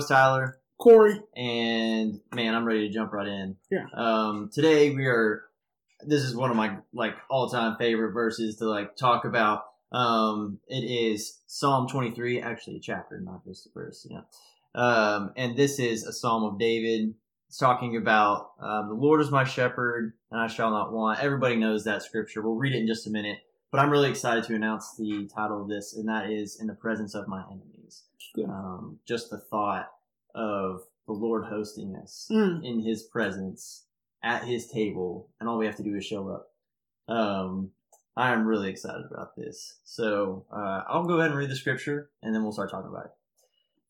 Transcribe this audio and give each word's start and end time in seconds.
Co-host 0.00 0.08
Tyler, 0.08 0.58
Corey. 0.78 1.20
and 1.36 2.20
man, 2.34 2.54
I'm 2.54 2.64
ready 2.64 2.88
to 2.88 2.94
jump 2.94 3.12
right 3.12 3.26
in. 3.26 3.56
Yeah. 3.70 3.86
Um, 3.94 4.50
today 4.52 4.90
we 4.90 5.06
are. 5.06 5.42
This 6.06 6.22
is 6.22 6.34
one 6.34 6.50
of 6.50 6.56
my 6.56 6.78
like 6.94 7.14
all-time 7.28 7.76
favorite 7.78 8.12
verses 8.12 8.56
to 8.56 8.64
like 8.68 8.96
talk 8.96 9.24
about. 9.24 9.64
Um, 9.92 10.58
it 10.68 10.84
is 10.84 11.40
Psalm 11.46 11.88
23, 11.88 12.40
actually 12.40 12.76
a 12.76 12.80
chapter, 12.80 13.20
not 13.20 13.44
just 13.44 13.66
a 13.66 13.70
verse. 13.74 14.06
Yeah. 14.08 14.20
Um, 14.74 15.32
and 15.36 15.56
this 15.56 15.78
is 15.78 16.06
a 16.06 16.12
Psalm 16.12 16.44
of 16.44 16.58
David. 16.58 17.14
It's 17.48 17.58
talking 17.58 17.96
about 17.96 18.52
um, 18.62 18.88
the 18.88 18.94
Lord 18.94 19.20
is 19.20 19.30
my 19.30 19.44
shepherd, 19.44 20.14
and 20.30 20.40
I 20.40 20.46
shall 20.46 20.70
not 20.70 20.92
want. 20.92 21.20
Everybody 21.20 21.56
knows 21.56 21.84
that 21.84 22.02
scripture. 22.02 22.40
We'll 22.40 22.54
read 22.54 22.74
it 22.74 22.78
in 22.78 22.86
just 22.86 23.06
a 23.06 23.10
minute. 23.10 23.38
But 23.72 23.80
I'm 23.80 23.90
really 23.90 24.10
excited 24.10 24.44
to 24.44 24.54
announce 24.54 24.96
the 24.96 25.28
title 25.34 25.62
of 25.62 25.68
this, 25.68 25.94
and 25.94 26.08
that 26.08 26.30
is 26.30 26.58
"In 26.60 26.68
the 26.68 26.74
Presence 26.74 27.14
of 27.14 27.28
My 27.28 27.42
Enemies." 27.50 27.79
Um, 28.44 28.98
just 29.06 29.30
the 29.30 29.38
thought 29.38 29.90
of 30.34 30.82
the 31.06 31.12
Lord 31.12 31.44
hosting 31.44 31.96
us 31.96 32.28
Mm. 32.30 32.64
in 32.64 32.80
His 32.80 33.02
presence 33.04 33.84
at 34.22 34.44
His 34.44 34.66
table, 34.68 35.28
and 35.40 35.48
all 35.48 35.58
we 35.58 35.66
have 35.66 35.76
to 35.76 35.82
do 35.82 35.96
is 35.96 36.04
show 36.04 36.28
up. 36.28 36.50
Um, 37.08 37.70
I 38.16 38.32
am 38.32 38.46
really 38.46 38.68
excited 38.70 39.06
about 39.10 39.34
this. 39.36 39.78
So 39.84 40.44
uh, 40.52 40.82
I'll 40.88 41.04
go 41.04 41.14
ahead 41.18 41.30
and 41.30 41.38
read 41.38 41.50
the 41.50 41.56
scripture, 41.56 42.10
and 42.22 42.34
then 42.34 42.42
we'll 42.42 42.52
start 42.52 42.70
talking 42.70 42.90
about 42.90 43.06
it. 43.06 43.10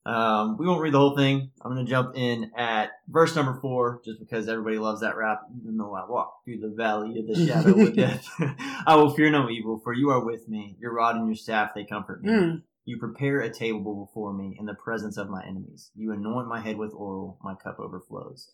Um, 0.06 0.56
we 0.56 0.66
won't 0.66 0.80
read 0.80 0.94
the 0.94 0.98
whole 0.98 1.14
thing. 1.16 1.50
I'm 1.60 1.74
going 1.74 1.84
to 1.84 1.90
jump 1.90 2.16
in 2.16 2.52
at 2.56 2.92
verse 3.08 3.36
number 3.36 3.60
four, 3.60 4.00
just 4.04 4.18
because 4.18 4.48
everybody 4.48 4.78
loves 4.78 5.02
that 5.02 5.16
rap. 5.16 5.42
Even 5.60 5.76
though 5.76 5.94
I 5.94 6.08
walk 6.08 6.42
through 6.44 6.60
the 6.60 6.68
valley 6.74 7.18
of 7.18 7.26
the 7.26 7.46
shadow 7.46 7.78
of 7.78 7.94
death, 7.94 8.26
I 8.86 8.94
will 8.96 9.10
fear 9.10 9.30
no 9.30 9.50
evil, 9.50 9.78
for 9.78 9.92
you 9.92 10.08
are 10.10 10.24
with 10.24 10.48
me. 10.48 10.76
Your 10.80 10.94
rod 10.94 11.16
and 11.16 11.26
your 11.26 11.34
staff, 11.36 11.72
they 11.74 11.84
comfort 11.84 12.22
me. 12.22 12.30
Mm. 12.30 12.62
You 12.90 12.98
prepare 12.98 13.38
a 13.38 13.54
table 13.54 14.04
before 14.04 14.32
me 14.32 14.56
in 14.58 14.66
the 14.66 14.74
presence 14.74 15.16
of 15.16 15.30
my 15.30 15.44
enemies. 15.46 15.92
You 15.94 16.10
anoint 16.10 16.48
my 16.48 16.58
head 16.58 16.76
with 16.76 16.92
oil, 16.92 17.38
my 17.40 17.54
cup 17.54 17.78
overflows. 17.78 18.50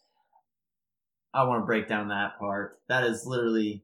I 1.32 1.44
want 1.44 1.62
to 1.62 1.64
break 1.64 1.88
down 1.88 2.08
that 2.08 2.38
part. 2.38 2.78
That 2.86 3.04
is 3.04 3.24
literally 3.24 3.82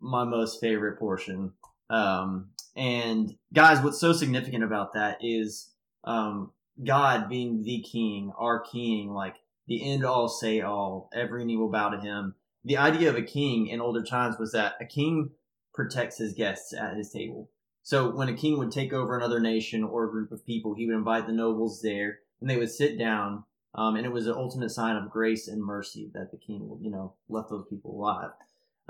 my 0.00 0.24
most 0.24 0.60
favorite 0.60 0.98
portion. 0.98 1.52
Um, 1.88 2.48
and 2.74 3.36
guys, 3.52 3.80
what's 3.80 4.00
so 4.00 4.12
significant 4.12 4.64
about 4.64 4.94
that 4.94 5.18
is 5.20 5.70
um, 6.02 6.50
God 6.84 7.28
being 7.28 7.62
the 7.62 7.80
king, 7.88 8.32
our 8.36 8.58
king, 8.58 9.12
like 9.12 9.36
the 9.68 9.88
end 9.88 10.04
all 10.04 10.26
say 10.26 10.62
all, 10.62 11.10
every 11.14 11.44
knee 11.44 11.56
will 11.56 11.70
bow 11.70 11.90
to 11.90 12.00
him. 12.00 12.34
The 12.64 12.78
idea 12.78 13.08
of 13.08 13.14
a 13.14 13.22
king 13.22 13.68
in 13.68 13.80
older 13.80 14.02
times 14.02 14.36
was 14.36 14.50
that 14.50 14.74
a 14.80 14.84
king 14.84 15.30
protects 15.72 16.18
his 16.18 16.34
guests 16.34 16.74
at 16.74 16.96
his 16.96 17.12
table. 17.12 17.48
So 17.88 18.10
when 18.10 18.28
a 18.28 18.34
king 18.34 18.58
would 18.58 18.70
take 18.70 18.92
over 18.92 19.16
another 19.16 19.40
nation 19.40 19.82
or 19.82 20.04
a 20.04 20.10
group 20.10 20.30
of 20.30 20.44
people, 20.44 20.74
he 20.74 20.84
would 20.84 20.94
invite 20.94 21.26
the 21.26 21.32
nobles 21.32 21.80
there, 21.80 22.18
and 22.38 22.50
they 22.50 22.58
would 22.58 22.70
sit 22.70 22.98
down. 22.98 23.44
Um, 23.74 23.96
and 23.96 24.04
it 24.04 24.12
was 24.12 24.26
an 24.26 24.34
ultimate 24.36 24.72
sign 24.72 24.96
of 24.96 25.08
grace 25.08 25.48
and 25.48 25.64
mercy 25.64 26.10
that 26.12 26.30
the 26.30 26.36
king, 26.36 26.78
you 26.82 26.90
know, 26.90 27.14
left 27.30 27.48
those 27.48 27.64
people 27.70 27.92
alive. 27.92 28.32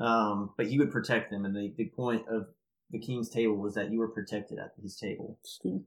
Um, 0.01 0.51
but 0.57 0.67
he 0.67 0.81
would 0.81 0.91
protect 0.91 1.31
them, 1.31 1.45
and 1.45 1.55
the, 1.55 1.73
the 1.77 1.93
point 1.95 2.25
of 2.29 2.49
the 2.91 2.99
king's 2.99 3.29
table 3.29 3.55
was 3.55 3.75
that 3.75 3.93
you 3.93 4.01
were 4.01 4.09
protected 4.09 4.59
at 4.59 4.73
his 4.83 4.97
table. 4.97 5.39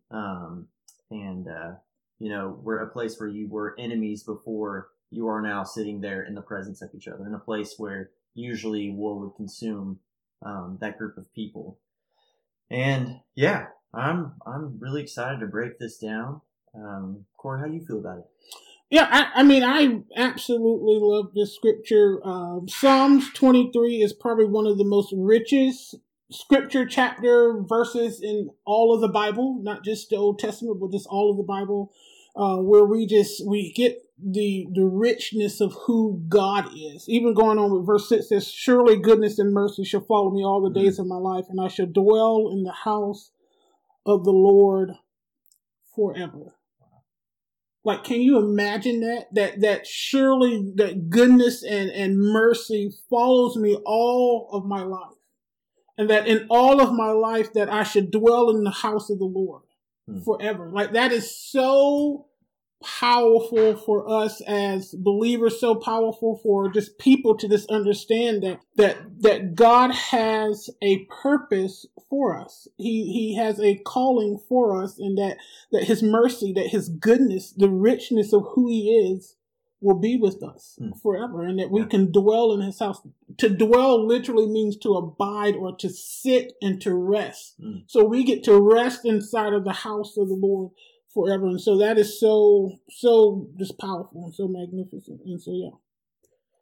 Um, 0.10 0.70
and 1.10 1.50
uh, 1.50 1.72
you 2.18 2.30
know, 2.30 2.62
we're 2.64 2.80
a 2.80 2.90
place 2.90 3.20
where 3.20 3.28
you 3.28 3.50
were 3.50 3.76
enemies 3.78 4.24
before. 4.24 4.88
You 5.10 5.28
are 5.28 5.42
now 5.42 5.66
sitting 5.66 6.00
there 6.00 6.24
in 6.24 6.34
the 6.34 6.42
presence 6.42 6.82
of 6.82 6.92
each 6.96 7.10
other, 7.10 7.28
in 7.28 7.34
a 7.34 7.40
place 7.40 7.76
where 7.78 8.12
usually 8.36 8.90
war 8.90 9.20
would 9.20 9.36
consume 9.36 10.00
um, 10.46 10.78
that 10.80 10.98
group 10.98 11.18
of 11.18 11.34
people. 11.34 11.78
And 12.72 13.20
yeah, 13.36 13.66
I'm 13.94 14.34
I'm 14.48 14.80
really 14.80 15.02
excited 15.02 15.42
to 15.42 15.48
break 15.48 15.78
this 15.78 15.98
down. 15.98 16.42
Um, 16.74 17.26
Corey, 17.38 17.60
how 17.60 17.68
do 17.68 17.74
you 17.74 17.86
feel 17.86 18.00
about 18.00 18.20
it? 18.20 18.26
Yeah, 18.90 19.08
I, 19.10 19.42
I 19.42 19.44
mean, 19.44 19.64
I 19.64 20.02
absolutely 20.18 20.98
love 21.00 21.34
this 21.34 21.54
scripture. 21.56 22.20
Um, 22.26 22.68
Psalms 22.68 23.32
23 23.34 24.02
is 24.02 24.14
probably 24.14 24.46
one 24.46 24.68
of 24.68 24.78
the 24.78 24.84
most 24.84 25.14
richest 25.16 25.96
scripture 26.30 26.86
chapter 26.86 27.62
verses 27.62 28.22
in 28.22 28.50
all 28.66 28.94
of 28.94 29.02
the 29.02 29.08
Bible, 29.08 29.60
not 29.62 29.84
just 29.84 30.10
the 30.10 30.16
Old 30.16 30.40
Testament, 30.40 30.80
but 30.80 30.92
just 30.92 31.08
all 31.08 31.32
of 31.32 31.38
the 31.38 31.44
Bible, 31.44 31.92
uh, 32.36 32.58
where 32.58 32.86
we 32.86 33.06
just 33.06 33.46
we 33.46 33.74
get 33.74 33.98
the 34.24 34.68
the 34.74 34.86
richness 34.86 35.62
of 35.62 35.74
who 35.86 36.24
God 36.28 36.70
is. 36.76 37.08
Even 37.10 37.34
going 37.34 37.58
on 37.58 37.72
with 37.72 37.86
verse 37.86 38.08
six 38.10 38.30
says, 38.30 38.48
"Surely 38.48 38.98
goodness 38.98 39.40
and 39.40 39.54
mercy 39.54 39.84
shall 39.84 40.02
follow 40.02 40.32
me 40.32 40.44
all 40.44 40.62
the 40.62 40.70
days 40.70 41.00
of 41.00 41.08
my 41.08 41.18
life, 41.18 41.46
and 41.50 41.60
I 41.60 41.68
shall 41.68 41.88
dwell 41.88 42.50
in 42.52 42.64
the 42.64 42.72
house 42.72 43.32
of 44.06 44.24
the 44.24 44.32
Lord 44.34 44.92
forever." 45.96 46.56
Like, 47.84 48.04
can 48.04 48.22
you 48.22 48.38
imagine 48.38 49.02
that? 49.02 49.34
That 49.34 49.62
that 49.62 49.88
surely 49.88 50.72
that 50.76 51.10
goodness 51.10 51.64
and 51.64 51.90
and 51.90 52.20
mercy 52.20 52.92
follows 53.10 53.58
me 53.58 53.76
all 53.86 54.50
of 54.52 54.66
my 54.66 54.84
life, 54.84 55.18
and 55.98 56.10
that 56.10 56.28
in 56.28 56.46
all 56.50 56.80
of 56.80 56.94
my 56.94 57.10
life 57.12 57.54
that 57.54 57.70
I 57.72 57.84
should 57.84 58.12
dwell 58.12 58.50
in 58.52 58.64
the 58.64 58.72
house 58.72 59.10
of 59.10 59.18
the 59.20 59.26
Lord 59.26 59.64
Hmm. 60.08 60.20
forever. 60.20 60.72
Like 60.72 60.94
that 60.94 61.12
is 61.12 61.36
so 61.36 62.28
powerful 62.84 63.76
for 63.76 64.10
us 64.10 64.42
as 64.42 64.94
believers 64.94 65.60
so 65.60 65.76
powerful 65.76 66.40
for 66.44 66.70
just 66.70 66.98
people 66.98 67.36
to 67.38 67.48
just 67.48 67.70
understand 67.70 68.44
that 68.44 68.60
that 68.76 68.98
that 69.22 69.56
God 69.56 69.92
has 69.92 70.70
a 70.82 71.06
purpose 71.06 71.86
for 72.10 72.38
us 72.38 72.68
he 72.78 73.12
he 73.12 73.36
has 73.36 73.60
a 73.60 73.76
calling 73.78 74.40
for 74.50 74.84
us 74.84 74.98
and 75.00 75.18
that 75.18 75.38
that 75.72 75.84
his 75.86 76.04
mercy 76.04 76.52
that 76.54 76.68
his 76.68 76.90
goodness 76.90 77.52
the 77.52 77.70
richness 77.70 78.34
of 78.34 78.44
who 78.54 78.68
he 78.70 78.90
is 78.92 79.36
will 79.80 80.00
be 80.00 80.16
with 80.18 80.44
us 80.44 80.76
Hmm. 80.80 80.92
forever 81.02 81.42
and 81.44 81.58
that 81.60 81.72
we 81.72 81.86
can 81.86 82.12
dwell 82.12 82.52
in 82.54 82.62
his 82.62 82.80
house 82.80 83.02
to 83.38 83.50
dwell 83.50 84.06
literally 84.06 84.46
means 84.48 84.78
to 84.78 84.94
abide 84.94 85.56
or 85.56 85.76
to 85.78 85.90
sit 85.90 86.54
and 86.62 86.82
to 86.82 86.94
rest 86.94 87.56
Hmm. 87.60 87.78
so 87.88 88.04
we 88.04 88.24
get 88.24 88.44
to 88.46 88.60
rest 88.60 89.06
inside 89.06 89.54
of 89.54 89.64
the 89.64 89.74
house 89.74 90.18
of 90.18 90.28
the 90.28 90.36
lord 90.36 90.72
forever. 91.14 91.48
And 91.48 91.62
so 91.62 91.78
that 91.78 91.98
is 91.98 92.20
so, 92.20 92.72
so 92.90 93.48
just 93.58 93.78
powerful 93.80 94.26
and 94.26 94.34
so 94.34 94.48
magnificent. 94.48 95.22
And 95.26 95.42
so, 95.42 95.52
yeah. 95.54 95.78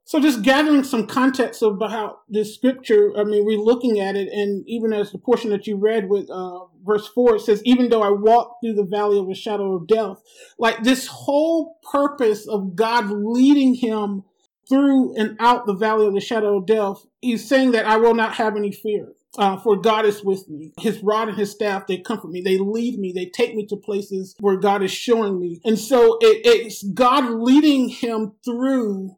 So 0.10 0.20
just 0.20 0.42
gathering 0.42 0.84
some 0.84 1.06
context 1.06 1.62
about 1.62 2.22
this 2.28 2.56
scripture, 2.56 3.12
I 3.16 3.24
mean, 3.24 3.46
we're 3.46 3.60
looking 3.60 4.00
at 4.00 4.16
it, 4.16 4.28
and 4.30 4.68
even 4.68 4.92
as 4.92 5.12
the 5.12 5.20
portion 5.20 5.52
that 5.52 5.68
you 5.68 5.76
read 5.76 6.10
with 6.10 6.32
uh, 6.32 6.62
verse 6.84 7.08
4, 7.10 7.36
it 7.36 7.42
says, 7.42 7.62
Even 7.64 7.90
though 7.90 8.02
I 8.02 8.10
walk 8.10 8.58
through 8.60 8.74
the 8.74 8.86
valley 8.86 9.20
of 9.20 9.28
the 9.28 9.36
shadow 9.36 9.76
of 9.76 9.86
death, 9.86 10.20
like 10.58 10.82
this 10.82 11.06
whole 11.06 11.78
purpose 11.92 12.48
of 12.48 12.76
God 12.76 13.12
leading 13.12 13.76
him 13.76 14.24
through 14.68 15.16
and 15.16 15.38
out 15.40 15.68
the 15.68 15.76
valley 15.76 16.08
of 16.08 16.16
the 16.16 16.22
shadow 16.22 16.58
of 16.58 16.66
death, 16.66 17.06
he's 17.22 17.48
saying 17.48 17.74
that 17.74 17.86
I 17.86 17.98
will 17.98 18.16
not 18.16 18.34
have 18.34 18.58
any 18.58 18.72
fear. 18.72 19.10
Uh, 19.38 19.58
for 19.58 19.76
God 19.76 20.06
is 20.06 20.24
with 20.24 20.50
me. 20.50 20.74
His 20.80 21.04
rod 21.04 21.30
and 21.30 21.38
his 21.38 21.52
staff, 21.52 21.86
they 21.86 21.98
comfort 21.98 22.32
me. 22.32 22.42
They 22.42 22.58
lead 22.58 22.98
me. 23.00 23.14
They 23.14 23.28
take 23.28 23.56
me 23.56 23.66
to 23.68 23.76
places 23.76 24.36
where 24.40 24.58
God 24.58 24.82
is 24.82 24.92
showing 24.92 25.40
me. 25.40 25.62
And 25.64 25.78
so 25.78 26.18
it, 26.20 26.42
it's 26.44 26.84
God 26.84 27.30
leading 27.30 27.90
him 27.90 28.34
through 28.44 29.16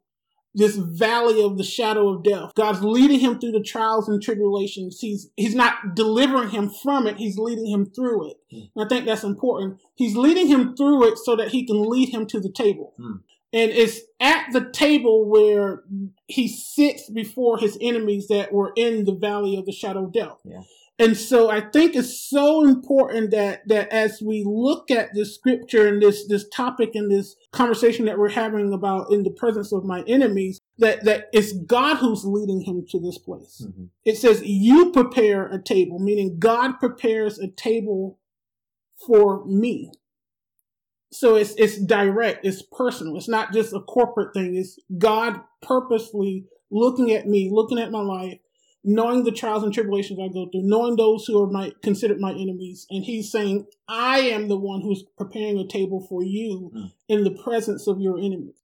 this 0.54 0.76
valley 0.76 1.42
of 1.42 1.58
the 1.58 1.64
shadow 1.64 2.10
of 2.10 2.24
death. 2.24 2.52
God's 2.56 2.84
leading 2.84 3.20
him 3.20 3.40
through 3.40 3.54
the 3.54 3.64
trials 3.64 4.10
and 4.10 4.22
tribulations. 4.22 5.00
He's 5.00 5.30
he's 5.38 5.56
not 5.56 5.96
delivering 5.96 6.50
him 6.50 6.70
from 6.70 7.08
it. 7.08 7.18
He's 7.18 7.38
leading 7.38 7.68
him 7.68 7.86
through 7.86 8.32
it. 8.32 8.38
Hmm. 8.52 8.60
And 8.76 8.86
I 8.86 8.88
think 8.90 9.06
that's 9.06 9.24
important. 9.24 9.80
He's 9.96 10.16
leading 10.16 10.48
him 10.48 10.76
through 10.76 11.08
it 11.08 11.18
so 11.18 11.36
that 11.36 11.50
he 11.50 11.66
can 11.66 11.90
lead 11.90 12.10
him 12.10 12.26
to 12.28 12.40
the 12.40 12.52
table. 12.52 12.94
Hmm. 12.98 13.18
And 13.54 13.72
it's 13.72 14.00
at 14.20 14.48
the 14.54 14.70
table 14.72 15.30
where 15.30 15.84
he 16.28 16.48
sits 16.48 17.10
before 17.10 17.58
his 17.58 17.78
enemies 17.82 18.28
that 18.30 18.54
were 18.54 18.72
in 18.76 19.06
the 19.06 19.16
valley 19.16 19.58
of 19.58 19.66
the 19.66 19.74
shadow 19.74 20.06
of 20.06 20.14
death. 20.14 20.38
Yeah. 20.46 20.62
And 21.02 21.18
so 21.18 21.50
I 21.50 21.62
think 21.62 21.96
it's 21.96 22.30
so 22.30 22.64
important 22.64 23.32
that 23.32 23.68
that 23.68 23.92
as 23.92 24.22
we 24.22 24.44
look 24.46 24.92
at 24.92 25.16
this 25.16 25.34
scripture 25.34 25.88
and 25.88 26.00
this 26.00 26.28
this 26.28 26.48
topic 26.50 26.92
and 26.94 27.10
this 27.10 27.36
conversation 27.52 28.06
that 28.06 28.20
we're 28.20 28.30
having 28.30 28.72
about 28.72 29.12
in 29.12 29.24
the 29.24 29.32
presence 29.32 29.74
of 29.74 29.84
my 29.84 30.04
enemies, 30.06 30.62
that 30.78 31.04
that 31.06 31.30
it's 31.34 31.54
God 31.54 31.98
who's 31.98 32.24
leading 32.24 32.62
him 32.62 32.86
to 32.90 33.00
this 33.00 33.18
place. 33.18 33.66
Mhm. 33.66 33.90
It 34.06 34.18
says 34.18 34.44
you 34.46 34.92
prepare 34.92 35.48
a 35.48 35.60
table, 35.62 35.98
meaning 35.98 36.38
God 36.38 36.74
prepares 36.74 37.40
a 37.40 37.48
table 37.48 38.20
for 39.08 39.44
me. 39.46 39.92
So 41.12 41.36
it's 41.36 41.54
it's 41.58 41.78
direct, 41.78 42.46
it's 42.46 42.62
personal. 42.62 43.18
It's 43.18 43.28
not 43.28 43.52
just 43.54 43.74
a 43.74 43.82
corporate 43.82 44.34
thing. 44.34 44.56
It's 44.56 44.80
God 44.98 45.42
purposely 45.62 46.46
looking 46.70 47.12
at 47.12 47.28
me, 47.28 47.50
looking 47.52 47.80
at 47.80 47.92
my 47.92 48.00
life, 48.02 48.40
knowing 48.84 49.24
the 49.26 49.32
trials 49.32 49.64
and 49.64 49.74
tribulations 49.74 50.20
I 50.20 50.30
go 50.30 50.48
through, 50.50 50.64
knowing 50.64 50.96
those 50.96 51.26
who 51.26 51.44
are 51.44 51.52
my 51.52 51.74
considered 51.84 52.20
my 52.20 52.32
enemies, 52.32 52.88
and 52.90 53.04
He's 53.04 53.30
saying, 53.30 53.66
"I 53.90 54.22
am 54.22 54.48
the 54.48 54.58
one 54.58 54.82
who's 54.82 55.04
preparing 55.18 55.58
a 55.60 55.68
table 55.68 56.00
for 56.00 56.24
you 56.24 56.72
Mm. 56.74 56.92
in 57.10 57.24
the 57.26 57.32
presence 57.32 57.88
of 57.88 58.00
your 58.00 58.18
enemies." 58.18 58.56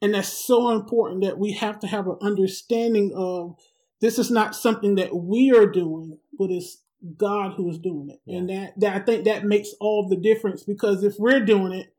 And 0.00 0.14
that's 0.14 0.28
so 0.32 0.70
important 0.70 1.22
that 1.22 1.38
we 1.38 1.52
have 1.52 1.78
to 1.80 1.86
have 1.86 2.08
an 2.08 2.16
understanding 2.20 3.12
of 3.14 3.54
this 4.00 4.18
is 4.18 4.32
not 4.32 4.56
something 4.56 4.96
that 4.96 5.14
we 5.14 5.52
are 5.52 5.66
doing, 5.66 6.18
but 6.36 6.50
it's 6.50 6.81
God 7.16 7.54
who 7.56 7.68
is 7.70 7.78
doing 7.78 8.10
it. 8.10 8.20
Yeah. 8.24 8.38
And 8.38 8.50
that, 8.50 8.80
that 8.80 8.96
I 8.96 9.04
think 9.04 9.24
that 9.24 9.44
makes 9.44 9.70
all 9.80 10.08
the 10.08 10.16
difference 10.16 10.62
because 10.62 11.02
if 11.02 11.14
we're 11.18 11.44
doing 11.44 11.72
it, 11.72 11.94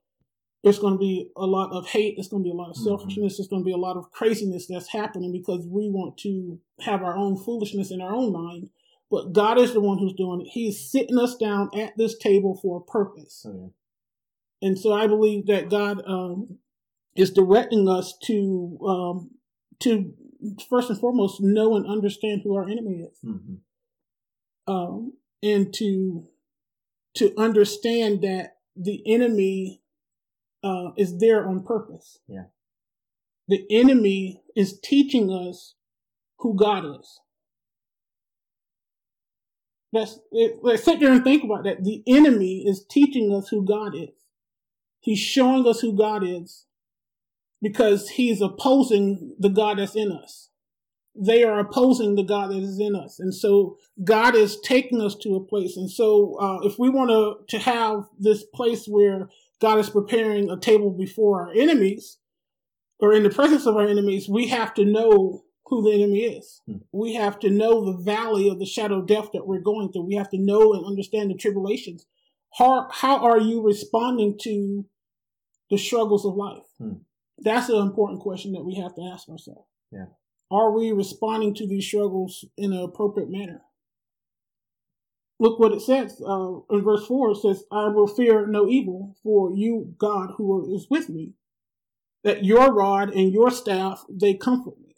it's 0.64 0.80
going 0.80 0.94
to 0.94 1.00
be 1.00 1.30
a 1.36 1.46
lot 1.46 1.72
of 1.72 1.88
hate. 1.88 2.16
It's 2.18 2.30
going 2.30 2.42
to 2.42 2.48
be 2.48 2.52
a 2.52 2.56
lot 2.56 2.70
of 2.70 2.76
mm-hmm. 2.76 2.86
selfishness. 2.86 3.34
Mm-hmm. 3.34 3.42
There's 3.42 3.48
going 3.50 3.62
to 3.64 3.66
be 3.66 3.74
a 3.74 3.78
lot 3.78 3.98
of 3.98 4.12
craziness 4.12 4.68
that's 4.68 4.88
happening 4.88 5.34
because 5.34 5.68
we 5.68 5.90
want 5.90 6.18
to 6.20 6.60
have 6.82 7.04
our 7.04 7.18
own 7.18 7.38
foolishness 7.38 7.92
in 7.92 8.02
our 8.02 8.14
own 8.14 8.32
mind. 8.32 8.70
But 9.12 9.34
God 9.34 9.60
is 9.60 9.74
the 9.74 9.82
one 9.82 10.00
who's 10.00 10.14
doing 10.14 10.42
it. 10.42 10.48
He's 10.52 10.90
sitting 10.90 11.20
us 11.20 11.36
down 11.36 11.70
at 11.78 11.98
this 11.98 12.18
table 12.18 12.58
for 12.62 12.78
a 12.78 12.92
purpose. 12.92 13.46
Oh. 13.48 13.74
And 14.62 14.80
so 14.80 14.94
I 14.94 15.08
believe 15.08 15.48
that 15.48 15.70
God 15.70 16.02
um, 16.08 16.58
is 17.16 17.30
directing 17.30 17.90
us 17.90 18.18
to 18.24 18.80
um, 18.88 19.32
to 19.82 20.14
first 20.70 20.90
and 20.90 21.00
foremost 21.00 21.42
know 21.42 21.76
and 21.76 21.86
understand 21.86 22.42
who 22.44 22.56
our 22.56 22.68
enemy 22.68 23.08
is, 23.12 23.18
mm-hmm. 23.24 23.56
Um, 24.68 25.14
and 25.42 25.74
to 25.76 26.28
to 27.16 27.34
understand 27.38 28.22
that 28.22 28.58
the 28.76 29.04
enemy 29.06 29.82
uh, 30.64 30.92
is 30.98 31.20
there 31.20 31.48
on 31.48 31.64
purpose. 31.64 32.20
Yeah, 32.28 32.46
the 33.48 33.66
enemy 33.70 34.42
is 34.56 34.80
teaching 34.80 35.30
us 35.32 35.76
who 36.40 36.56
God 36.56 36.86
is. 37.00 37.20
Let's, 39.92 40.20
let's 40.64 40.84
sit 40.84 41.00
there 41.00 41.12
and 41.12 41.24
think 41.24 41.44
about 41.44 41.66
that. 41.66 41.84
The 41.84 42.02
enemy 42.08 42.64
is 42.66 42.84
teaching 42.90 43.32
us 43.32 43.50
who 43.50 43.64
God 43.64 43.96
is. 43.96 44.10
He's 45.00 45.20
showing 45.20 45.68
us 45.68 45.82
who 45.82 45.96
God 45.96 46.24
is 46.26 46.66
because 47.62 48.10
he's 48.10 48.42
opposing 48.42 49.36
the 49.38 49.50
God 49.50 49.78
that's 49.78 49.96
in 49.96 50.12
us. 50.12 50.50
They 51.16 51.44
are 51.44 51.60
opposing 51.60 52.16
the 52.16 52.24
God 52.24 52.50
that 52.52 52.58
is 52.58 52.80
in 52.80 52.96
us. 52.96 53.20
And 53.20 53.34
so 53.34 53.78
God 54.04 54.36
is 54.36 54.60
taking 54.62 55.00
us 55.00 55.16
to 55.22 55.36
a 55.36 55.44
place. 55.44 55.78
And 55.78 55.90
so 55.90 56.38
uh, 56.40 56.60
if 56.64 56.80
we 56.80 56.90
want 56.90 57.12
to, 57.12 57.56
to 57.56 57.64
have 57.64 58.06
this 58.20 58.44
place 58.44 58.88
where 58.88 59.30
God 59.62 59.78
is 59.80 59.90
preparing 59.90 60.50
a 60.50 60.60
table 60.60 60.90
before 60.90 61.44
our 61.44 61.54
enemies 61.54 62.18
or 63.00 63.14
in 63.14 63.24
the 63.24 63.30
presence 63.30 63.68
of 63.68 63.76
our 63.76 63.88
enemies, 63.88 64.28
we 64.28 64.48
have 64.48 64.74
to 64.74 64.86
know 64.86 65.44
who 65.66 65.84
the 65.84 65.94
enemy 65.94 66.22
is. 66.22 66.62
Hmm. 66.66 66.78
We 66.92 67.14
have 67.16 67.40
to 67.40 67.50
know 67.50 67.86
the 67.86 68.04
valley 68.04 68.50
of 68.50 68.60
the 68.60 68.66
shadow 68.66 69.00
of 69.00 69.08
death 69.08 69.30
that 69.34 69.48
we're 69.48 69.62
going 69.62 69.92
through. 69.92 70.08
We 70.08 70.16
have 70.16 70.30
to 70.32 70.38
know 70.38 70.74
and 70.74 70.86
understand 70.86 71.30
the 71.30 71.36
tribulations. 71.36 72.06
How, 72.58 72.88
how 72.92 73.18
are 73.18 73.40
you 73.40 73.62
responding 73.62 74.38
to 74.42 74.86
the 75.70 75.78
struggles 75.78 76.26
of 76.26 76.36
life? 76.36 76.66
Hmm. 76.78 76.94
That's 77.40 77.70
an 77.70 77.78
important 77.78 78.22
question 78.22 78.52
that 78.54 78.64
we 78.64 78.76
have 78.76 78.96
to 78.96 79.10
ask 79.14 79.28
ourselves. 79.30 79.68
Yeah. 79.92 80.06
Are 80.52 80.72
we 80.72 80.92
responding 80.92 81.54
to 81.56 81.68
these 81.68 81.86
struggles 81.86 82.46
in 82.58 82.74
an 82.74 82.84
appropriate 82.84 83.30
manner? 83.30 83.62
Look 85.40 85.60
what 85.60 85.74
it 85.74 85.82
says 85.82 86.22
uh, 86.26 86.60
in 86.70 86.84
verse 86.84 87.06
4 87.08 87.32
it 87.32 87.38
says, 87.38 87.64
I 87.72 87.88
will 87.88 88.08
fear 88.08 88.46
no 88.46 88.68
evil, 88.68 89.16
for 89.24 89.54
you, 89.54 89.94
God, 89.98 90.32
who 90.38 90.76
is 90.76 90.88
with 90.90 91.10
me, 91.10 91.34
that 92.24 92.46
your 92.46 92.72
rod 92.74 93.10
and 93.10 93.34
your 93.34 93.52
staff, 93.52 94.06
they 94.10 94.36
comfort 94.36 94.80
me. 94.80 94.96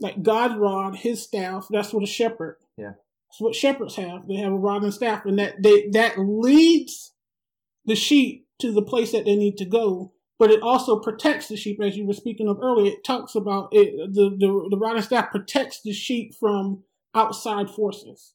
Like 0.00 0.22
God's 0.22 0.56
rod, 0.56 0.96
his 0.96 1.22
staff, 1.22 1.66
that's 1.68 1.92
what 1.92 2.02
a 2.02 2.06
shepherd. 2.06 2.56
Yeah. 2.76 2.92
That's 3.30 3.40
what 3.40 3.54
shepherds 3.54 3.96
have. 3.96 4.26
They 4.26 4.36
have 4.36 4.52
a 4.52 4.56
rod 4.56 4.82
and 4.82 4.94
staff, 4.94 5.26
and 5.26 5.38
that 5.38 5.62
they 5.62 5.88
that 5.90 6.18
leads 6.18 7.12
the 7.84 7.94
sheep 7.94 8.48
to 8.60 8.72
the 8.72 8.82
place 8.82 9.12
that 9.12 9.24
they 9.24 9.36
need 9.36 9.58
to 9.58 9.64
go 9.64 10.12
but 10.40 10.50
it 10.50 10.62
also 10.62 10.98
protects 10.98 11.48
the 11.48 11.56
sheep, 11.56 11.78
as 11.82 11.98
you 11.98 12.06
were 12.06 12.14
speaking 12.14 12.48
of 12.48 12.58
earlier. 12.62 12.92
It 12.92 13.04
talks 13.04 13.34
about 13.34 13.68
it, 13.72 13.94
the, 14.14 14.30
the, 14.30 14.68
the 14.70 14.78
rod 14.78 14.96
and 14.96 15.04
staff 15.04 15.30
protects 15.30 15.82
the 15.82 15.92
sheep 15.92 16.34
from 16.34 16.82
outside 17.14 17.68
forces. 17.68 18.32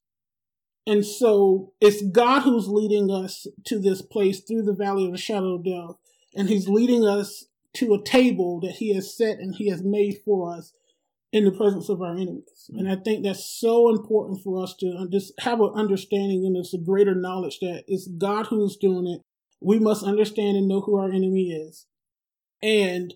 And 0.85 1.03
so 1.03 1.73
it's 1.81 2.03
God 2.03 2.43
who's 2.43 2.67
leading 2.67 3.09
us 3.09 3.47
to 3.65 3.79
this 3.79 4.03
place 4.03 4.39
through 4.39 4.61
the 4.61 4.75
valley 4.75 5.07
of 5.07 5.13
the 5.13 5.17
shadow 5.17 5.55
of 5.55 5.65
death. 5.65 5.95
And 6.35 6.47
he's 6.47 6.67
leading 6.67 7.03
us 7.03 7.45
to 7.77 7.95
a 7.95 8.03
table 8.03 8.59
that 8.59 8.73
he 8.73 8.93
has 8.93 9.17
set 9.17 9.39
and 9.39 9.55
he 9.55 9.71
has 9.71 9.81
made 9.81 10.19
for 10.23 10.53
us 10.53 10.73
in 11.31 11.43
the 11.43 11.51
presence 11.51 11.89
of 11.89 12.03
our 12.03 12.13
enemies. 12.13 12.69
Mm-hmm. 12.69 12.81
And 12.81 12.91
I 12.91 12.97
think 12.97 13.23
that's 13.23 13.43
so 13.43 13.89
important 13.89 14.43
for 14.43 14.61
us 14.61 14.75
to 14.81 14.91
uh, 14.91 15.05
just 15.11 15.33
have 15.39 15.59
an 15.59 15.71
understanding 15.73 16.45
and 16.45 16.55
it's 16.55 16.75
a 16.75 16.77
greater 16.77 17.15
knowledge 17.15 17.57
that 17.61 17.83
it's 17.87 18.07
God 18.07 18.45
who's 18.45 18.77
doing 18.77 19.07
it. 19.07 19.21
We 19.59 19.79
must 19.79 20.03
understand 20.03 20.55
and 20.55 20.67
know 20.67 20.81
who 20.81 20.97
our 20.99 21.09
enemy 21.09 21.49
is. 21.49 21.87
And 22.61 23.13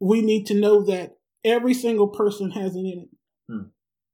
we 0.00 0.22
need 0.22 0.46
to 0.46 0.54
know 0.54 0.84
that 0.84 1.16
every 1.44 1.74
single 1.74 2.08
person 2.08 2.50
has 2.52 2.74
an 2.74 2.86
enemy. 2.86 3.18
Hmm. 3.48 3.68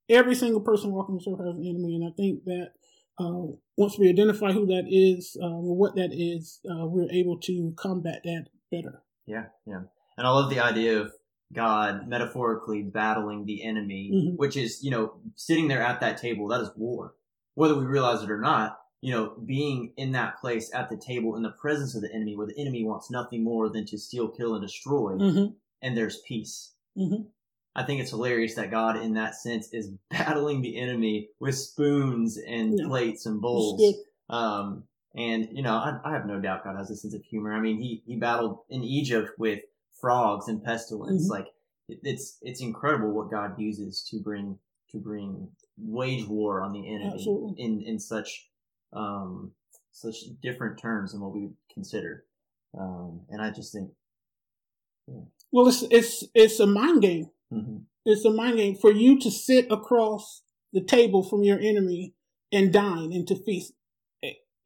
Every 0.09 0.35
single 0.35 0.61
person 0.61 0.93
walking 0.93 1.17
the 1.17 1.31
earth 1.31 1.47
has 1.47 1.57
an 1.57 1.67
enemy. 1.67 1.95
And 1.95 2.05
I 2.05 2.13
think 2.17 2.45
that 2.45 2.73
uh, 3.19 3.55
once 3.77 3.99
we 3.99 4.09
identify 4.09 4.53
who 4.53 4.67
that 4.67 4.85
is 4.89 5.37
uh, 5.41 5.47
or 5.47 5.77
what 5.77 5.95
that 5.97 6.11
is, 6.13 6.61
uh, 6.69 6.87
we're 6.87 7.11
able 7.11 7.39
to 7.41 7.73
combat 7.77 8.21
that 8.25 8.47
better. 8.71 9.03
Yeah, 9.27 9.45
yeah. 9.67 9.83
And 10.17 10.27
I 10.27 10.31
love 10.31 10.51
the 10.51 10.61
idea 10.61 11.01
of 11.01 11.13
God 11.53 12.09
metaphorically 12.09 12.83
battling 12.83 13.45
the 13.45 13.65
enemy, 13.65 14.11
mm-hmm. 14.13 14.37
which 14.37 14.57
is, 14.57 14.83
you 14.83 14.91
know, 14.91 15.15
sitting 15.37 15.69
there 15.69 15.83
at 15.83 16.01
that 16.01 16.19
table, 16.19 16.49
that 16.49 16.61
is 16.61 16.71
war. 16.77 17.15
Whether 17.55 17.77
we 17.77 17.85
realize 17.85 18.23
it 18.23 18.31
or 18.31 18.41
not, 18.41 18.79
you 19.03 19.13
know, 19.13 19.35
being 19.45 19.93
in 19.97 20.13
that 20.13 20.41
place 20.41 20.71
at 20.73 20.89
the 20.89 20.97
table 20.97 21.37
in 21.37 21.43
the 21.43 21.51
presence 21.51 21.97
of 21.97 22.03
the 22.03 22.15
enemy, 22.15 22.37
where 22.37 22.47
the 22.47 22.59
enemy 22.59 22.85
wants 22.85 23.11
nothing 23.11 23.43
more 23.43 23.69
than 23.69 23.85
to 23.87 23.99
steal, 23.99 24.29
kill, 24.29 24.55
and 24.55 24.63
destroy, 24.63 25.13
mm-hmm. 25.13 25.53
and 25.83 25.97
there's 25.97 26.23
peace. 26.27 26.73
Mm-hmm. 26.97 27.25
I 27.75 27.83
think 27.83 28.01
it's 28.01 28.11
hilarious 28.11 28.55
that 28.55 28.71
God, 28.71 28.97
in 28.97 29.15
that 29.15 29.35
sense, 29.35 29.69
is 29.73 29.91
battling 30.11 30.63
the 30.63 30.79
enemy 30.79 31.31
with 31.41 31.57
spoons 31.57 32.39
and 32.39 32.79
yeah. 32.79 32.87
plates 32.87 33.27
and 33.27 33.41
bowls. 33.41 33.83
Um, 34.31 34.85
and 35.17 35.49
you 35.51 35.63
know, 35.63 35.75
I, 35.75 35.99
I, 36.05 36.13
have 36.13 36.27
no 36.27 36.41
doubt 36.41 36.65
God 36.65 36.77
has 36.77 36.91
a 36.91 36.97
sense 36.97 37.13
of 37.13 37.25
humor. 37.25 37.53
I 37.53 37.61
mean, 37.61 37.81
he 37.81 38.03
he 38.07 38.17
battled 38.17 38.61
in 38.71 38.85
Egypt 38.85 39.31
with 39.37 39.61
frogs 40.01 40.47
and 40.47 40.63
pestilence. 40.63 41.25
Mm-hmm. 41.25 41.33
Like 41.33 41.47
it, 41.89 41.99
it's 42.05 42.39
it's 42.41 42.63
incredible 42.63 43.11
what 43.11 43.33
God 43.33 43.59
uses 43.59 44.07
to 44.11 44.21
bring 44.21 44.59
to 44.93 44.99
bring 44.99 45.49
wage 45.77 46.25
war 46.27 46.63
on 46.63 46.73
the 46.73 46.89
enemy 46.89 47.13
Absolutely. 47.15 47.63
in 47.63 47.83
in 47.83 47.99
such 47.99 48.49
um, 48.93 49.53
such 49.91 50.17
different 50.43 50.79
terms 50.79 51.13
than 51.13 51.21
what 51.21 51.33
we 51.33 51.43
would 51.43 51.57
consider. 51.73 52.25
Um, 52.79 53.21
and 53.29 53.43
I 53.43 53.51
just 53.51 53.73
think, 53.73 53.91
yeah. 55.07 55.21
well, 55.51 55.69
it's 55.69 55.83
it's 55.91 56.25
it's 56.35 56.61
a 56.61 56.67
mind 56.67 57.03
game. 57.03 57.31
Mm-hmm. 57.53 57.79
It's 58.05 58.25
a 58.25 58.31
mind 58.31 58.57
game 58.57 58.75
for 58.75 58.91
you 58.91 59.19
to 59.21 59.31
sit 59.31 59.71
across 59.71 60.43
the 60.73 60.81
table 60.81 61.23
from 61.23 61.43
your 61.43 61.59
enemy 61.59 62.15
and 62.51 62.73
dine 62.73 63.13
and 63.13 63.27
to 63.29 63.37
feast. 63.37 63.73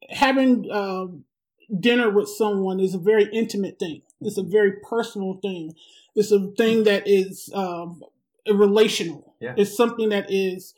Having 0.09 0.71
uh, 0.71 1.07
dinner 1.79 2.09
with 2.09 2.29
someone 2.29 2.79
is 2.79 2.93
a 2.93 2.99
very 2.99 3.25
intimate 3.33 3.77
thing. 3.77 4.01
It's 4.21 4.37
a 4.37 4.43
very 4.43 4.73
personal 4.89 5.39
thing. 5.41 5.73
It's 6.15 6.31
a 6.31 6.51
thing 6.57 6.85
that 6.85 7.03
is 7.07 7.51
um, 7.53 8.01
relational. 8.53 9.35
Yeah. 9.39 9.53
It's 9.57 9.75
something 9.75 10.09
that 10.09 10.27
is 10.29 10.73